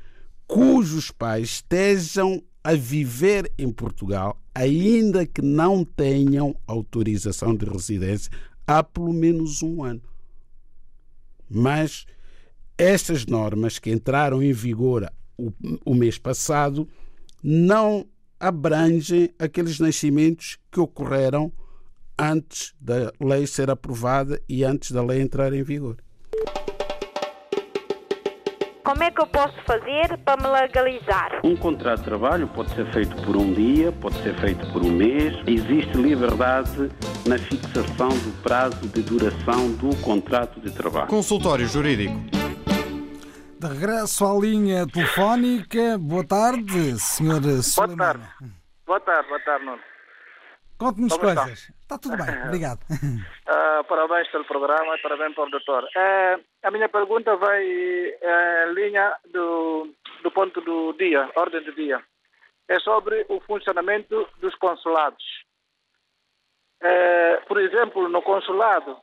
cujos 0.47 1.11
pais 1.11 1.49
estejam 1.49 2.41
a 2.63 2.75
viver 2.75 3.51
em 3.59 3.73
Portugal, 3.73 4.41
ainda 4.55 5.27
que 5.27 5.43
não 5.43 5.85
tenham 5.85 6.55
autorização 6.65 7.57
de 7.57 7.67
residência 7.67 8.31
há 8.65 8.85
pelo 8.85 9.13
menos 9.13 9.65
um 9.65 9.83
ano. 9.83 10.03
Mas 11.51 12.07
estas 12.79 13.27
normas 13.27 13.79
que 13.79 13.91
entraram 13.91 14.41
em 14.41 14.53
vigor 14.53 15.11
o, 15.37 15.53
o 15.85 15.95
mês 15.95 16.17
passado 16.17 16.89
não 17.43 18.07
abrangem 18.39 19.31
aqueles 19.39 19.81
nascimentos 19.81 20.59
que 20.71 20.79
ocorreram 20.79 21.53
antes 22.19 22.75
da 22.81 23.13
lei 23.21 23.47
ser 23.47 23.71
aprovada 23.71 24.41
e 24.49 24.65
antes 24.65 24.93
da 24.93 25.03
lei 25.03 25.21
entrar 25.21 25.53
em 25.53 25.63
vigor. 25.63 25.97
Como 28.85 29.03
é 29.03 29.11
que 29.11 29.21
eu 29.21 29.27
posso 29.27 29.55
fazer 29.67 30.17
para 30.25 30.43
me 30.43 30.49
legalizar? 30.49 31.41
Um 31.45 31.55
contrato 31.55 31.99
de 31.99 32.05
trabalho 32.07 32.49
pode 32.49 32.75
ser 32.75 32.91
feito 32.91 33.15
por 33.23 33.37
um 33.37 33.53
dia, 33.53 33.93
pode 33.93 34.17
ser 34.23 34.35
feito 34.41 34.67
por 34.73 34.83
um 34.83 34.91
mês. 34.91 35.35
Existe 35.47 35.95
liberdade 35.99 36.91
na 37.27 37.37
fixação 37.39 38.09
do 38.09 38.43
prazo 38.43 38.89
de 38.89 39.03
duração 39.03 39.73
do 39.73 39.95
contrato 39.97 40.59
de 40.59 40.71
trabalho. 40.71 41.09
Consultório 41.09 41.69
Jurídico. 41.69 42.38
De 43.61 43.67
regresso 43.67 44.25
à 44.25 44.39
linha 44.39 44.87
telefónica. 44.87 45.99
Boa 45.99 46.25
tarde, 46.25 46.97
senhor 47.01 47.41
Boa 47.41 47.97
tarde. 47.97 48.23
Boa 48.87 49.01
tarde, 49.01 49.29
boa 49.29 49.41
tarde, 49.41 49.65
Nuno. 49.65 49.83
Conte-nos 50.79 51.13
Como 51.13 51.29
está? 51.29 51.43
coisas. 51.43 51.73
Está? 51.83 51.99
tudo 51.99 52.17
bem, 52.17 52.27
obrigado. 52.47 52.79
Ah, 53.49 53.83
parabéns 53.89 54.29
pelo 54.29 54.45
programa 54.45 54.97
parabéns 55.03 55.35
para 55.35 55.45
o 55.45 55.51
doutor. 55.51 55.89
Eh, 55.97 56.39
a 56.63 56.71
minha 56.71 56.89
pergunta 56.89 57.35
vai 57.35 57.65
eh, 57.65 58.67
em 58.69 58.75
linha 58.75 59.13
do, 59.33 59.93
do 60.23 60.31
ponto 60.31 60.61
do 60.61 60.93
dia, 60.93 61.29
ordem 61.35 61.65
do 61.65 61.73
dia. 61.73 62.01
É 62.69 62.79
sobre 62.79 63.27
o 63.29 63.41
funcionamento 63.41 64.29
dos 64.41 64.55
consulados. 64.55 65.25
Eh, 66.81 67.43
por 67.49 67.61
exemplo, 67.61 68.09
no 68.09 68.23
consulado, 68.23 68.97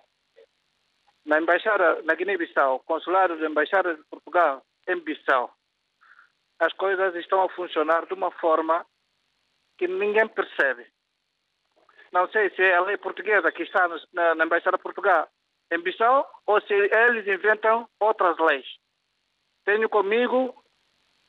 na 1.26 1.40
embaixada, 1.40 2.02
na 2.04 2.14
Guiné-Bissau, 2.14 2.80
consulado 2.82 3.38
da 3.38 3.48
embaixada 3.48 3.96
de 3.96 4.04
Portugal 4.04 4.64
em 4.88 5.00
Bissau, 5.00 5.52
as 6.60 6.72
coisas 6.74 7.16
estão 7.16 7.42
a 7.42 7.50
funcionar 7.50 8.06
de 8.06 8.14
uma 8.14 8.32
forma 8.32 8.86
que 9.78 9.88
ninguém 9.88 10.28
percebe. 10.28 10.86
Não 12.12 12.30
sei 12.30 12.50
se 12.52 12.62
é 12.62 12.76
a 12.76 12.82
lei 12.82 12.98
portuguesa 12.98 13.52
que 13.52 13.64
está 13.64 13.90
na, 14.14 14.36
na 14.36 14.46
Embaixada 14.46 14.78
de 14.78 14.84
Portugal 14.84 15.28
em 15.72 15.80
Bissau 15.82 16.30
ou 16.46 16.62
se 16.62 16.74
eles 16.74 17.28
inventam 17.28 17.90
outras 18.00 18.38
leis. 18.38 18.66
Tenho 19.66 19.90
comigo 19.90 20.56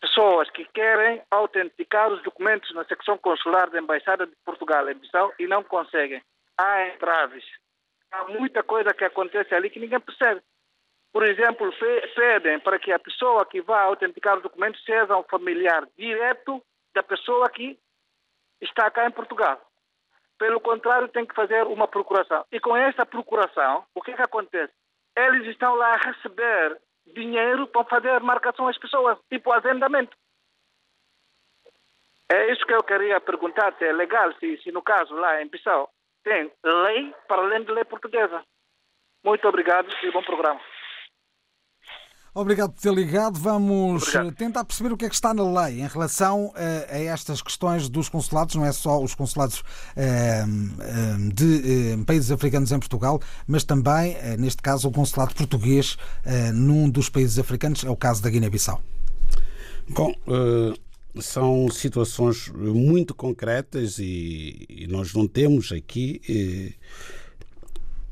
pessoas 0.00 0.48
que 0.50 0.64
querem 0.66 1.22
autenticar 1.30 2.12
os 2.12 2.22
documentos 2.22 2.72
na 2.74 2.84
secção 2.84 3.18
consular 3.18 3.68
da 3.70 3.80
Embaixada 3.80 4.26
de 4.26 4.36
Portugal 4.44 4.88
em 4.88 4.94
Bissau 4.94 5.32
e 5.38 5.46
não 5.46 5.64
conseguem. 5.64 6.22
Há 6.58 6.88
entraves. 6.88 7.44
Há 8.12 8.24
muita 8.24 8.62
coisa 8.62 8.94
que 8.94 9.04
acontece 9.04 9.54
ali 9.54 9.70
que 9.70 9.80
ninguém 9.80 10.00
percebe. 10.00 10.42
Por 11.12 11.24
exemplo, 11.26 11.72
pe- 11.72 12.06
pedem 12.14 12.60
para 12.60 12.78
que 12.78 12.92
a 12.92 12.98
pessoa 12.98 13.46
que 13.46 13.60
vá 13.60 13.82
autenticar 13.82 14.36
os 14.36 14.42
documentos 14.42 14.82
seja 14.84 15.16
um 15.16 15.22
familiar 15.24 15.86
direto 15.96 16.62
da 16.94 17.02
pessoa 17.02 17.48
que 17.50 17.78
está 18.60 18.90
cá 18.90 19.06
em 19.06 19.10
Portugal. 19.10 19.60
Pelo 20.38 20.60
contrário, 20.60 21.08
tem 21.08 21.24
que 21.24 21.34
fazer 21.34 21.62
uma 21.66 21.88
procuração. 21.88 22.44
E 22.52 22.60
com 22.60 22.76
essa 22.76 23.06
procuração, 23.06 23.84
o 23.94 24.02
que, 24.02 24.12
que 24.12 24.22
acontece? 24.22 24.72
Eles 25.16 25.46
estão 25.48 25.74
lá 25.74 25.94
a 25.94 25.96
receber 25.96 26.78
dinheiro 27.06 27.66
para 27.68 27.84
fazer 27.84 28.20
marcação 28.20 28.68
às 28.68 28.76
pessoas, 28.76 29.18
tipo 29.30 29.50
agendamento. 29.52 30.16
É 32.30 32.52
isso 32.52 32.66
que 32.66 32.74
eu 32.74 32.82
queria 32.82 33.20
perguntar, 33.20 33.72
se 33.78 33.84
é 33.84 33.92
legal, 33.92 34.32
se, 34.34 34.58
se 34.58 34.72
no 34.72 34.82
caso 34.82 35.14
lá 35.14 35.40
em 35.40 35.46
Bissau 35.46 35.90
tem 36.26 36.50
lei 36.64 37.14
para 37.28 37.42
além 37.42 37.64
de 37.64 37.70
lei 37.70 37.84
portuguesa. 37.84 38.42
Muito 39.24 39.46
obrigado 39.46 39.88
e 40.02 40.10
bom 40.10 40.22
programa. 40.22 40.60
Obrigado 42.34 42.72
por 42.74 42.82
ter 42.82 42.92
ligado. 42.92 43.38
Vamos 43.38 44.02
Obrigado. 44.02 44.28
eh, 44.28 44.32
tentar 44.32 44.64
perceber 44.64 44.92
o 44.92 44.96
que 44.96 45.06
é 45.06 45.08
que 45.08 45.14
está 45.14 45.32
na 45.32 45.62
lei 45.62 45.80
em 45.80 45.86
relação 45.86 46.52
eh, 46.54 46.86
a 46.90 46.98
estas 47.14 47.40
questões 47.40 47.88
dos 47.88 48.10
consulados, 48.10 48.56
não 48.56 48.66
é 48.66 48.72
só 48.72 49.00
os 49.00 49.14
consulados 49.14 49.62
eh, 49.96 50.44
de 51.32 52.04
países 52.04 52.30
africanos 52.30 52.72
em 52.72 52.78
Portugal, 52.78 53.20
mas 53.48 53.64
também, 53.64 54.16
neste 54.38 54.60
caso, 54.60 54.88
o 54.88 54.92
consulado 54.92 55.34
português 55.34 55.96
num 56.52 56.90
dos 56.90 57.08
países 57.08 57.38
africanos, 57.38 57.84
é 57.84 57.88
o 57.88 57.96
caso 57.96 58.22
da 58.22 58.28
Guiné-Bissau. 58.28 58.82
Bom, 59.88 60.12
são 61.20 61.68
situações 61.70 62.48
muito 62.54 63.14
concretas 63.14 63.98
e, 63.98 64.66
e 64.68 64.86
nós 64.86 65.12
não 65.14 65.26
temos 65.26 65.72
aqui, 65.72 66.20
eh, 66.28 66.72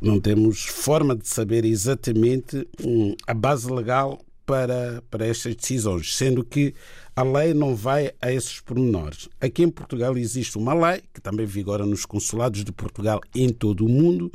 não 0.00 0.20
temos 0.20 0.64
forma 0.64 1.14
de 1.14 1.28
saber 1.28 1.64
exatamente 1.64 2.68
hum, 2.82 3.14
a 3.26 3.34
base 3.34 3.70
legal 3.70 4.20
para, 4.46 5.02
para 5.10 5.26
estas 5.26 5.54
decisões, 5.54 6.16
sendo 6.16 6.44
que 6.44 6.74
a 7.16 7.22
lei 7.22 7.54
não 7.54 7.74
vai 7.74 8.12
a 8.20 8.32
esses 8.32 8.60
pormenores. 8.60 9.28
Aqui 9.40 9.62
em 9.62 9.70
Portugal 9.70 10.16
existe 10.16 10.58
uma 10.58 10.74
lei, 10.74 11.02
que 11.12 11.20
também 11.20 11.46
vigora 11.46 11.86
nos 11.86 12.04
consulados 12.04 12.64
de 12.64 12.72
Portugal 12.72 13.20
em 13.34 13.48
todo 13.48 13.86
o 13.86 13.88
mundo, 13.88 14.30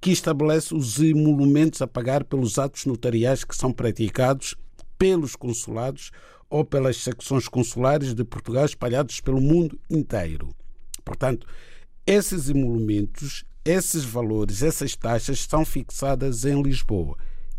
que 0.00 0.10
estabelece 0.10 0.74
os 0.74 1.00
emolumentos 1.00 1.82
a 1.82 1.86
pagar 1.86 2.24
pelos 2.24 2.58
atos 2.58 2.84
notariais 2.86 3.44
que 3.44 3.56
são 3.56 3.72
praticados 3.72 4.54
pelos 4.98 5.34
consulados 5.34 6.10
ou 6.48 6.64
pelas 6.64 6.96
secções 6.98 7.48
consulares 7.48 8.14
de 8.14 8.24
Portugal 8.24 8.64
espalhados 8.64 9.20
pelo 9.20 9.40
mundo 9.40 9.78
inteiro. 9.90 10.54
Portanto, 11.04 11.46
esses 12.06 12.48
emolumentos, 12.48 13.44
esses 13.64 14.04
valores, 14.04 14.62
essas 14.62 14.94
taxas 14.94 15.40
são 15.40 15.64
fixadas 15.64 16.44
em 16.44 16.62
Lisboa 16.62 17.16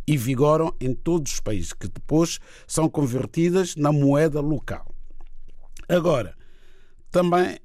e 0.07 0.15
vigoram 0.15 0.73
em 0.79 0.93
todos 0.93 1.33
os 1.33 1.39
países, 1.41 1.73
que 1.73 1.88
depois 1.88 2.39
são 2.65 2.89
convertidas 2.89 3.75
na 3.75 3.91
moeda 3.91 4.39
local. 4.39 4.93
Agora, 5.89 6.33
também 7.11 7.57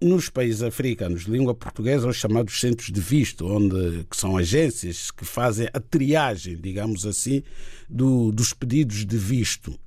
nos 0.00 0.28
países 0.28 0.62
africanos 0.62 1.24
de 1.24 1.30
língua 1.30 1.54
portuguesa, 1.54 2.08
os 2.08 2.16
chamados 2.16 2.60
centros 2.60 2.90
de 2.90 3.00
visto, 3.00 3.46
onde 3.46 4.04
que 4.10 4.16
são 4.16 4.36
agências 4.36 5.10
que 5.10 5.24
fazem 5.24 5.68
a 5.72 5.80
triagem, 5.80 6.56
digamos 6.60 7.06
assim, 7.06 7.42
do- 7.88 8.30
dos 8.30 8.52
pedidos 8.52 9.06
de 9.06 9.16
visto. 9.16 9.78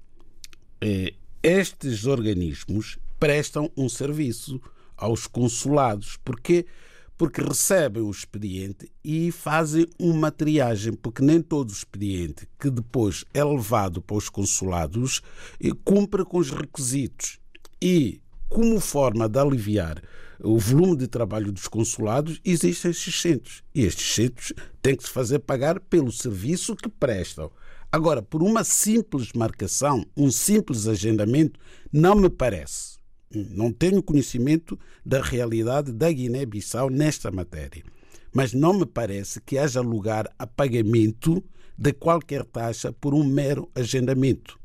Eh, 0.82 1.14
Estes 1.42 2.06
organismos 2.06 3.00
prestam 3.18 3.72
um 3.76 3.88
serviço 3.88 4.62
aos 4.98 5.26
consulados. 5.26 6.18
Porquê? 6.24 6.66
Porque 7.18 7.42
recebem 7.42 8.04
o 8.04 8.12
expediente 8.12 8.92
e 9.04 9.32
fazem 9.32 9.86
uma 9.98 10.32
triagem, 10.32 10.94
porque 10.94 11.24
nem 11.24 11.42
todo 11.42 11.70
o 11.70 11.74
expediente 11.74 12.48
que 12.60 12.70
depois 12.70 13.26
é 13.34 13.44
levado 13.44 14.02
para 14.02 14.18
os 14.18 14.30
consulados 14.30 15.22
eh, 15.62 15.72
cumpre 15.84 16.24
com 16.26 16.38
os 16.38 16.52
requisitos. 16.52 17.40
E, 17.82 18.22
como 18.50 18.80
forma 18.80 19.30
de 19.30 19.40
aliviar 19.40 20.02
o 20.42 20.58
volume 20.58 20.96
de 20.96 21.08
trabalho 21.08 21.52
dos 21.52 21.68
consulados, 21.68 22.40
existem 22.44 22.92
estes 22.92 23.22
centros. 23.22 23.64
E 23.76 23.86
estes 23.86 24.16
centros 24.16 24.54
têm 24.82 24.96
que 24.96 25.04
se 25.04 25.10
fazer 25.10 25.40
pagar 25.40 25.80
pelo 25.80 26.12
serviço 26.12 26.76
que 26.76 26.90
prestam. 26.90 27.52
Agora, 27.92 28.22
por 28.22 28.44
uma 28.44 28.64
simples 28.64 29.34
marcação, 29.34 30.06
um 30.16 30.30
simples 30.30 30.88
agendamento, 30.88 31.60
não 31.92 32.16
me 32.16 32.30
parece. 32.30 33.00
Não 33.34 33.72
tenho 33.72 34.04
conhecimento 34.04 34.78
da 35.04 35.22
realidade 35.22 35.92
da 35.92 36.12
Guiné-Bissau 36.12 36.90
nesta 36.92 37.32
matéria. 37.32 37.84
Mas 38.32 38.54
não 38.54 38.78
me 38.78 38.86
parece 38.86 39.42
que 39.42 39.58
haja 39.58 39.82
lugar 39.82 40.32
a 40.38 40.46
pagamento 40.46 41.44
de 41.76 41.92
qualquer 41.92 42.46
taxa 42.46 42.92
por 42.92 43.16
um 43.16 43.24
mero 43.24 43.68
agendamento. 43.74 44.60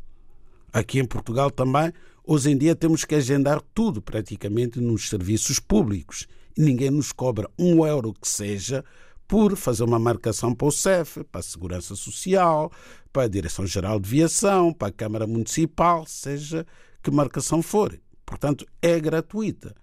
Aqui 0.71 0.99
em 0.99 1.05
Portugal 1.07 1.51
também, 1.51 1.93
hoje 2.27 2.51
em 2.51 2.59
dia, 2.59 2.77
temos 2.77 3.07
que 3.07 3.15
agendar 3.15 3.63
tudo 3.73 4.03
praticamente 4.03 4.81
nos 4.81 5.09
serviços 5.09 5.59
públicos. 5.59 6.27
Ninguém 6.57 6.91
nos 6.91 7.11
cobra 7.11 7.49
um 7.59 7.87
euro 7.87 8.13
que 8.13 8.29
seja 8.29 8.85
por 9.27 9.57
fazer 9.57 9.85
uma 9.85 9.99
marcação 9.99 10.55
para 10.55 10.67
o 10.67 10.73
CEF, 10.73 11.25
para 11.25 11.41
a 11.41 11.43
Segurança 11.43 11.97
Social, 11.97 12.71
para 13.13 13.25
a 13.25 13.29
Direção-Geral 13.29 13.99
de 13.99 14.09
Viação, 14.09 14.73
para 14.73 14.89
a 14.89 14.93
Câmara 14.93 15.27
Municipal, 15.27 16.05
seja 16.07 16.67
que 17.03 17.11
marcação 17.11 17.63
for. 17.63 17.99
Portanto, 18.25 18.67
é 18.81 18.99
gratuita. 18.99 19.75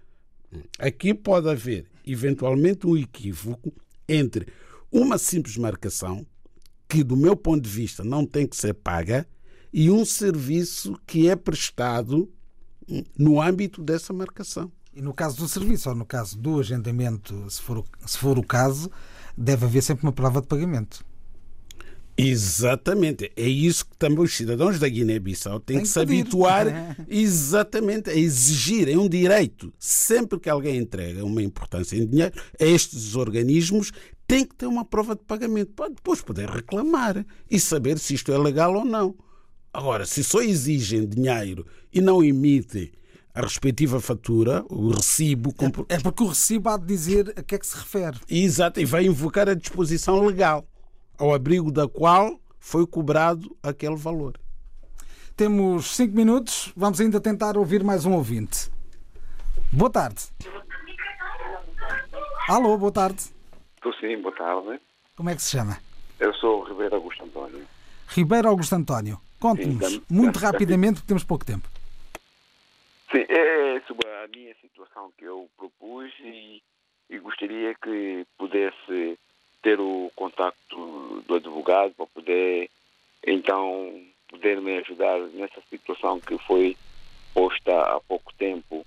Aqui 0.78 1.14
pode 1.14 1.48
haver, 1.48 1.86
eventualmente, 2.06 2.86
um 2.86 2.96
equívoco 2.96 3.72
entre 4.08 4.46
uma 4.90 5.16
simples 5.16 5.56
marcação, 5.56 6.26
que, 6.88 7.02
do 7.02 7.16
meu 7.16 7.34
ponto 7.34 7.62
de 7.62 7.70
vista, 7.70 8.04
não 8.04 8.26
tem 8.26 8.46
que 8.46 8.56
ser 8.56 8.74
paga, 8.74 9.26
e 9.72 9.90
um 9.90 10.04
serviço 10.04 11.00
que 11.06 11.28
é 11.28 11.34
prestado 11.34 12.30
hum, 12.86 13.02
no 13.16 13.40
âmbito 13.40 13.82
dessa 13.82 14.12
marcação. 14.12 14.70
E 14.94 15.00
no 15.00 15.14
caso 15.14 15.38
do 15.38 15.48
serviço, 15.48 15.88
ou 15.88 15.94
no 15.94 16.04
caso 16.04 16.36
do 16.36 16.60
agendamento, 16.60 17.48
se 17.50 17.62
for, 17.62 17.82
se 18.04 18.18
for 18.18 18.38
o 18.38 18.46
caso, 18.46 18.90
deve 19.36 19.64
haver 19.66 19.82
sempre 19.82 20.04
uma 20.04 20.12
prova 20.12 20.40
de 20.40 20.46
pagamento. 20.46 21.04
Exatamente. 22.16 23.32
É 23.36 23.48
isso 23.48 23.86
que 23.86 23.96
também 23.96 24.20
os 24.20 24.36
cidadãos 24.36 24.78
da 24.78 24.88
Guiné-Bissau 24.88 25.60
têm 25.60 25.78
que 25.78 25.82
que 25.84 25.88
se 25.88 25.98
habituar 25.98 26.96
exatamente 27.08 28.10
a 28.10 28.14
exigir. 28.14 28.88
É 28.88 28.96
um 28.96 29.08
direito. 29.08 29.72
Sempre 29.78 30.38
que 30.38 30.50
alguém 30.50 30.76
entrega 30.76 31.24
uma 31.24 31.42
importância 31.42 31.96
em 31.96 32.06
dinheiro 32.06 32.34
a 32.60 32.64
estes 32.64 33.16
organismos, 33.16 33.92
tem 34.26 34.44
que 34.44 34.54
ter 34.54 34.66
uma 34.66 34.84
prova 34.84 35.14
de 35.14 35.22
pagamento 35.22 35.72
para 35.72 35.88
depois 35.88 36.20
poder 36.20 36.48
reclamar 36.48 37.24
e 37.50 37.58
saber 37.58 37.98
se 37.98 38.14
isto 38.14 38.32
é 38.32 38.38
legal 38.38 38.74
ou 38.74 38.84
não. 38.84 39.14
Agora, 39.72 40.04
se 40.04 40.22
só 40.22 40.42
exigem 40.42 41.06
dinheiro 41.06 41.66
e 41.92 42.00
não 42.00 42.22
emitem 42.22 42.92
a 43.34 43.40
respectiva 43.40 44.00
fatura, 44.00 44.64
o 44.68 44.90
recibo, 44.90 45.52
compro- 45.54 45.86
É 45.88 45.98
porque 45.98 46.22
o 46.22 46.26
recibo 46.28 46.68
há 46.68 46.76
de 46.76 46.86
dizer 46.86 47.32
a 47.36 47.42
que 47.42 47.54
é 47.54 47.58
que 47.58 47.66
se 47.66 47.76
refere. 47.76 48.18
Exato, 48.28 48.78
e 48.80 48.84
vai 48.84 49.06
invocar 49.06 49.48
a 49.48 49.54
disposição 49.54 50.24
legal, 50.26 50.66
ao 51.18 51.34
abrigo 51.34 51.70
da 51.72 51.88
qual 51.88 52.38
foi 52.60 52.86
cobrado 52.86 53.56
aquele 53.62 53.96
valor. 53.96 54.38
Temos 55.34 55.96
cinco 55.96 56.14
minutos, 56.14 56.72
vamos 56.76 57.00
ainda 57.00 57.18
tentar 57.20 57.56
ouvir 57.56 57.82
mais 57.82 58.04
um 58.04 58.12
ouvinte. 58.12 58.70
Boa 59.72 59.90
tarde. 59.90 60.24
Alô, 62.48 62.76
boa 62.76 62.92
tarde. 62.92 63.22
Estou 63.76 63.92
sim, 63.94 64.20
boa 64.20 64.34
tarde. 64.34 64.80
Como 65.16 65.30
é 65.30 65.34
que 65.34 65.42
se 65.42 65.50
chama? 65.50 65.78
Eu 66.20 66.34
sou 66.34 66.60
o 66.60 66.64
Ribeiro 66.68 66.96
Augusto 66.96 67.24
António. 67.24 67.62
Ribeiro 68.08 68.48
Augusto 68.48 68.74
António. 68.74 69.20
Conte-nos, 69.40 69.78
da- 69.98 70.02
muito 70.10 70.38
da- 70.38 70.46
rapidamente, 70.48 70.94
porque 70.96 71.08
temos 71.08 71.24
pouco 71.24 71.44
tempo. 71.44 71.68
Sim, 73.12 73.26
é 73.28 73.80
sobre 73.86 74.08
a 74.08 74.26
minha 74.34 74.54
situação 74.60 75.12
que 75.18 75.24
eu 75.24 75.46
propus 75.58 76.10
e, 76.20 76.62
e 77.10 77.18
gostaria 77.18 77.74
que 77.74 78.26
pudesse 78.38 79.18
ter 79.62 79.78
o 79.78 80.10
contacto 80.16 81.22
do 81.28 81.34
advogado 81.34 81.92
para 81.94 82.06
poder, 82.06 82.70
então, 83.26 83.92
poder 84.28 84.62
me 84.62 84.78
ajudar 84.78 85.18
nessa 85.34 85.60
situação 85.68 86.18
que 86.20 86.38
foi 86.38 86.74
posta 87.34 87.70
há 87.70 88.00
pouco 88.08 88.32
tempo. 88.34 88.84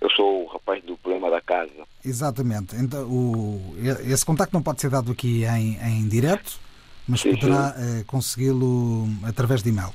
Eu 0.00 0.10
sou 0.10 0.44
o 0.44 0.46
rapaz 0.48 0.82
do 0.82 0.96
problema 0.96 1.30
da 1.30 1.40
casa. 1.40 1.86
Exatamente. 2.04 2.74
Então, 2.74 3.06
o, 3.08 3.76
esse 4.04 4.26
contacto 4.26 4.52
não 4.52 4.62
pode 4.62 4.80
ser 4.80 4.90
dado 4.90 5.12
aqui 5.12 5.44
em, 5.44 5.76
em 5.76 6.08
direto, 6.08 6.58
mas 7.06 7.20
Sim, 7.20 7.36
poderá 7.36 7.74
eh, 7.76 8.04
consegui-lo 8.04 9.06
através 9.24 9.62
de 9.62 9.68
e-mail. 9.68 9.92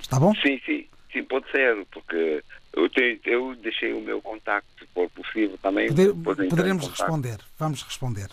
Está 0.00 0.20
bom? 0.20 0.34
Sim, 0.34 0.60
sim, 0.66 0.86
sim, 1.12 1.22
pode 1.24 1.50
ser, 1.50 1.84
porque 1.92 2.42
eu, 2.72 2.88
tenho, 2.90 3.18
eu 3.24 3.54
deixei 3.56 3.92
o 3.92 4.00
meu 4.00 4.20
contacto, 4.22 4.66
se 4.78 4.86
for 4.94 5.08
possível 5.10 5.58
também. 5.62 5.88
Poder- 5.88 6.14
poderemos 6.48 6.88
responder. 6.88 7.38
Vamos 7.58 7.82
responder. 7.82 8.28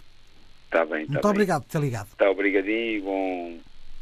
Está 0.66 0.86
bem, 0.86 1.02
está 1.02 1.14
Muito 1.14 1.22
bem. 1.24 1.32
obrigado 1.32 1.64
por 1.64 1.70
ter 1.72 1.82
ligado. 1.82 2.08
Está 2.12 2.30
obrigadinho 2.30 2.98
e 2.98 3.02
bom, 3.02 3.58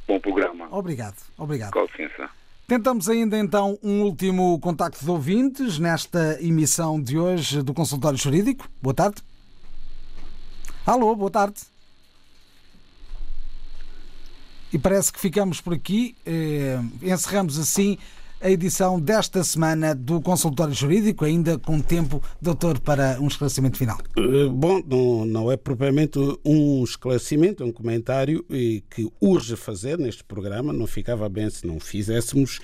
bom 0.08 0.20
programa. 0.20 0.68
Obrigado, 0.72 1.16
obrigado. 1.38 1.72
Com 1.72 1.84
licença. 1.86 2.30
Tentamos 2.68 3.08
ainda 3.08 3.38
então 3.40 3.80
um 3.82 4.02
último 4.02 4.60
contacto 4.60 5.04
de 5.04 5.10
ouvintes 5.10 5.80
nesta 5.80 6.38
emissão 6.44 7.02
de 7.02 7.18
hoje 7.18 7.62
do 7.62 7.74
Consultório 7.74 8.18
Jurídico. 8.18 8.68
Boa 8.82 8.94
tarde. 8.94 9.22
Alô, 10.86 11.16
boa 11.16 11.32
tarde. 11.32 11.62
E 14.74 14.78
parece 14.78 15.14
que 15.14 15.20
ficamos 15.20 15.62
por 15.62 15.74
aqui. 15.74 16.16
Eh, 16.26 16.78
encerramos 17.02 17.58
assim 17.58 17.98
a 18.40 18.50
edição 18.50 19.00
desta 19.00 19.44
semana 19.44 19.96
do 19.96 20.22
Consultório 20.22 20.74
Jurídico, 20.74 21.26
ainda 21.26 21.58
com 21.58 21.80
tempo, 21.80 22.22
doutor, 22.42 22.80
para 22.80 23.18
um 23.20 23.28
esclarecimento 23.28 23.78
final. 23.78 23.98
Eh, 24.16 24.48
Bom, 24.50 24.82
não, 24.86 25.26
não 25.26 25.52
é 25.52 25.58
propriamente 25.58 26.20
um 26.46 26.84
esclarecimento, 26.84 27.64
é 27.64 27.66
um 27.66 27.72
comentário 27.72 28.46
que 28.90 29.12
urge 29.20 29.56
fazer 29.56 29.98
neste 29.98 30.24
programa, 30.24 30.72
não 30.72 30.86
ficava 30.86 31.28
bem 31.28 31.50
se 31.50 31.66
não 31.66 31.80
fizéssemos, 31.80 32.60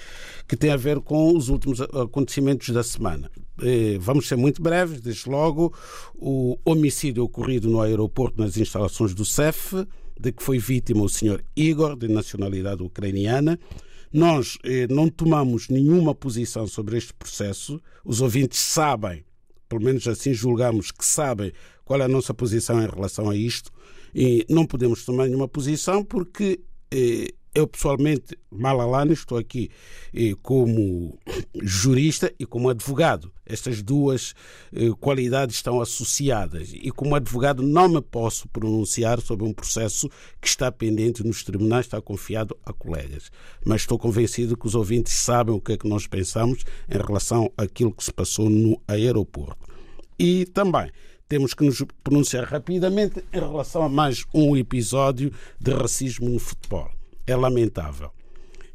que 0.48 0.56
tem 0.56 0.70
a 0.70 0.78
ver 0.78 1.00
com 1.00 1.36
os 1.36 1.50
últimos 1.50 1.82
acontecimentos 1.82 2.70
da 2.70 2.84
semana. 2.84 3.30
Eh, 3.62 3.98
Vamos 4.00 4.28
ser 4.28 4.36
muito 4.36 4.62
breves, 4.62 5.02
desde 5.02 5.30
logo, 5.30 5.74
o 6.16 6.58
homicídio 6.64 7.24
ocorrido 7.24 7.70
no 7.70 7.82
aeroporto 7.82 8.40
nas 8.40 8.58
instalações 8.58 9.14
do 9.14 9.26
CEF, 9.26 9.88
de 10.20 10.32
que 10.32 10.44
foi 10.44 10.60
vítima 10.60 11.04
o 11.04 11.10
senhor 11.10 11.44
Igor, 11.56 11.96
de 11.96 12.08
nacionalidade 12.08 12.84
ucraniana. 12.84 13.60
Nós 14.14 14.58
eh, 14.64 14.88
não 14.90 15.10
tomamos 15.10 15.68
nenhuma 15.68 16.14
posição 16.14 16.68
sobre 16.68 16.98
este 16.98 17.14
processo, 17.14 17.82
os 18.06 18.22
ouvintes 18.22 18.60
sabem 18.60 19.26
pelo 19.74 19.86
menos 19.86 20.08
assim 20.08 20.34
julgamos 20.34 20.92
que 20.92 21.04
sabem 21.04 21.52
qual 21.84 22.00
é 22.00 22.06
a 22.06 22.08
nossa 22.08 22.32
posição 22.32 22.80
em 22.80 22.88
relação 22.88 23.28
a 23.28 23.36
isto. 23.36 23.72
E 24.14 24.46
não 24.48 24.68
podemos 24.68 25.04
tomar 25.04 25.26
nenhuma 25.26 25.48
posição 25.48 26.04
porque 26.04 26.60
eh, 26.92 27.34
eu 27.56 27.68
pessoalmente, 27.68 28.38
Malalane, 28.50 29.14
estou 29.14 29.38
aqui 29.38 29.70
eh, 30.14 30.34
como 30.42 31.20
jurista 31.62 32.34
e 32.40 32.46
como 32.46 32.70
advogado. 32.70 33.32
Estas 33.46 33.82
duas 33.82 34.34
eh, 34.74 34.90
qualidades 35.00 35.58
estão 35.58 35.80
associadas 35.80 36.72
e 36.74 36.90
como 36.90 37.16
advogado 37.16 37.62
não 37.62 37.88
me 37.88 38.02
posso 38.02 38.48
pronunciar 38.48 39.22
sobre 39.22 39.46
um 39.46 39.54
processo 39.54 40.10
que 40.42 40.48
está 40.48 40.72
pendente 40.72 41.24
nos 41.24 41.44
tribunais, 41.44 41.86
está 41.86 42.02
confiado 42.02 42.58
a 42.66 42.74
colegas. 42.74 43.30
Mas 43.64 43.82
estou 43.82 44.00
convencido 44.00 44.58
que 44.58 44.66
os 44.66 44.74
ouvintes 44.74 45.14
sabem 45.14 45.54
o 45.54 45.62
que 45.62 45.74
é 45.74 45.78
que 45.78 45.88
nós 45.88 46.08
pensamos 46.08 46.64
em 46.90 46.98
relação 46.98 47.52
àquilo 47.56 47.94
que 47.94 48.04
se 48.04 48.12
passou 48.12 48.50
no 48.50 48.82
aeroporto. 48.88 49.68
E 50.18 50.46
também 50.46 50.90
temos 51.30 51.54
que 51.54 51.64
nos 51.64 51.84
pronunciar 52.04 52.46
rapidamente 52.46 53.24
em 53.32 53.40
relação 53.40 53.84
a 53.84 53.90
mais 53.90 54.26
um 54.34 54.58
episódio 54.58 55.32
de 55.60 55.72
racismo 55.72 56.30
no 56.30 56.40
futebol. 56.40 56.90
É 57.26 57.36
lamentável. 57.36 58.12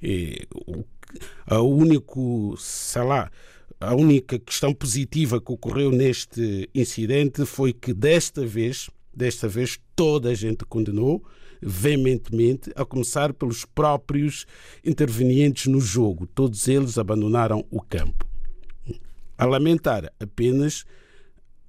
E 0.03 0.47
o, 0.55 0.85
a 1.47 1.61
único, 1.61 2.55
sei 2.59 3.03
lá, 3.03 3.31
a 3.81 3.95
única 3.95 4.39
questão 4.39 4.75
positiva 4.75 5.41
que 5.41 5.53
ocorreu 5.53 5.91
neste 5.91 6.69
incidente 6.75 7.45
foi 7.45 7.73
que 7.73 7.93
desta 7.93 8.45
vez, 8.45 8.91
desta 9.15 9.49
vez 9.49 9.79
toda 9.95 10.31
a 10.31 10.35
gente 10.35 10.65
condenou 10.65 11.23
veementemente, 11.61 12.71
a 12.75 12.85
começar 12.85 13.33
pelos 13.33 13.65
próprios 13.65 14.47
intervenientes 14.85 15.67
no 15.67 15.81
jogo. 15.81 16.27
Todos 16.27 16.69
eles 16.69 16.99
abandonaram 16.99 17.65
o 17.71 17.81
campo. 17.81 18.27
A 19.37 19.45
lamentar 19.45 20.13
apenas 20.19 20.85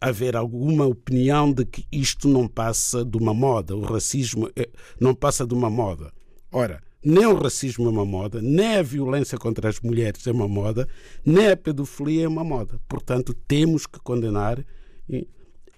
haver 0.01 0.35
alguma 0.35 0.85
opinião 0.85 1.51
de 1.51 1.65
que 1.65 1.85
isto 1.91 2.27
não 2.27 2.47
passa 2.47 3.03
de 3.03 3.17
uma 3.17 3.33
moda, 3.33 3.75
o 3.75 3.81
racismo 3.81 4.49
é- 4.55 4.69
não 4.99 5.13
passa 5.13 5.45
de 5.45 5.53
uma 5.53 5.69
moda. 5.69 6.11
Ora, 6.51 6.81
nem 7.03 7.25
o 7.25 7.35
racismo 7.35 7.85
é 7.85 7.89
uma 7.89 8.05
moda, 8.05 8.41
nem 8.41 8.77
a 8.77 8.83
violência 8.83 9.37
contra 9.37 9.69
as 9.69 9.79
mulheres 9.79 10.25
é 10.27 10.31
uma 10.31 10.47
moda, 10.47 10.87
nem 11.25 11.47
a 11.47 11.57
pedofilia 11.57 12.25
é 12.25 12.27
uma 12.27 12.43
moda. 12.43 12.79
Portanto, 12.87 13.33
temos 13.47 13.85
que 13.85 13.99
condenar 13.99 14.63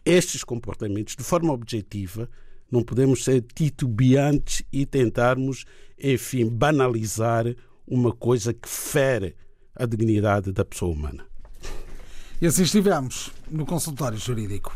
estes 0.05 0.43
comportamentos 0.43 1.15
de 1.15 1.24
forma 1.24 1.53
objetiva. 1.53 2.30
Não 2.72 2.84
podemos 2.84 3.24
ser 3.24 3.41
titubeantes 3.41 4.63
e 4.72 4.86
tentarmos, 4.86 5.65
enfim, 6.01 6.47
banalizar 6.47 7.45
uma 7.86 8.13
coisa 8.13 8.53
que 8.53 8.69
fere 8.69 9.36
a 9.76 9.86
dignidade 9.86 10.51
da 10.51 10.63
pessoa 10.63 10.91
humana. 10.91 11.26
E 12.41 12.47
assim 12.47 12.63
estivemos 12.63 13.32
no 13.49 13.65
consultório 13.65 14.17
jurídico. 14.17 14.76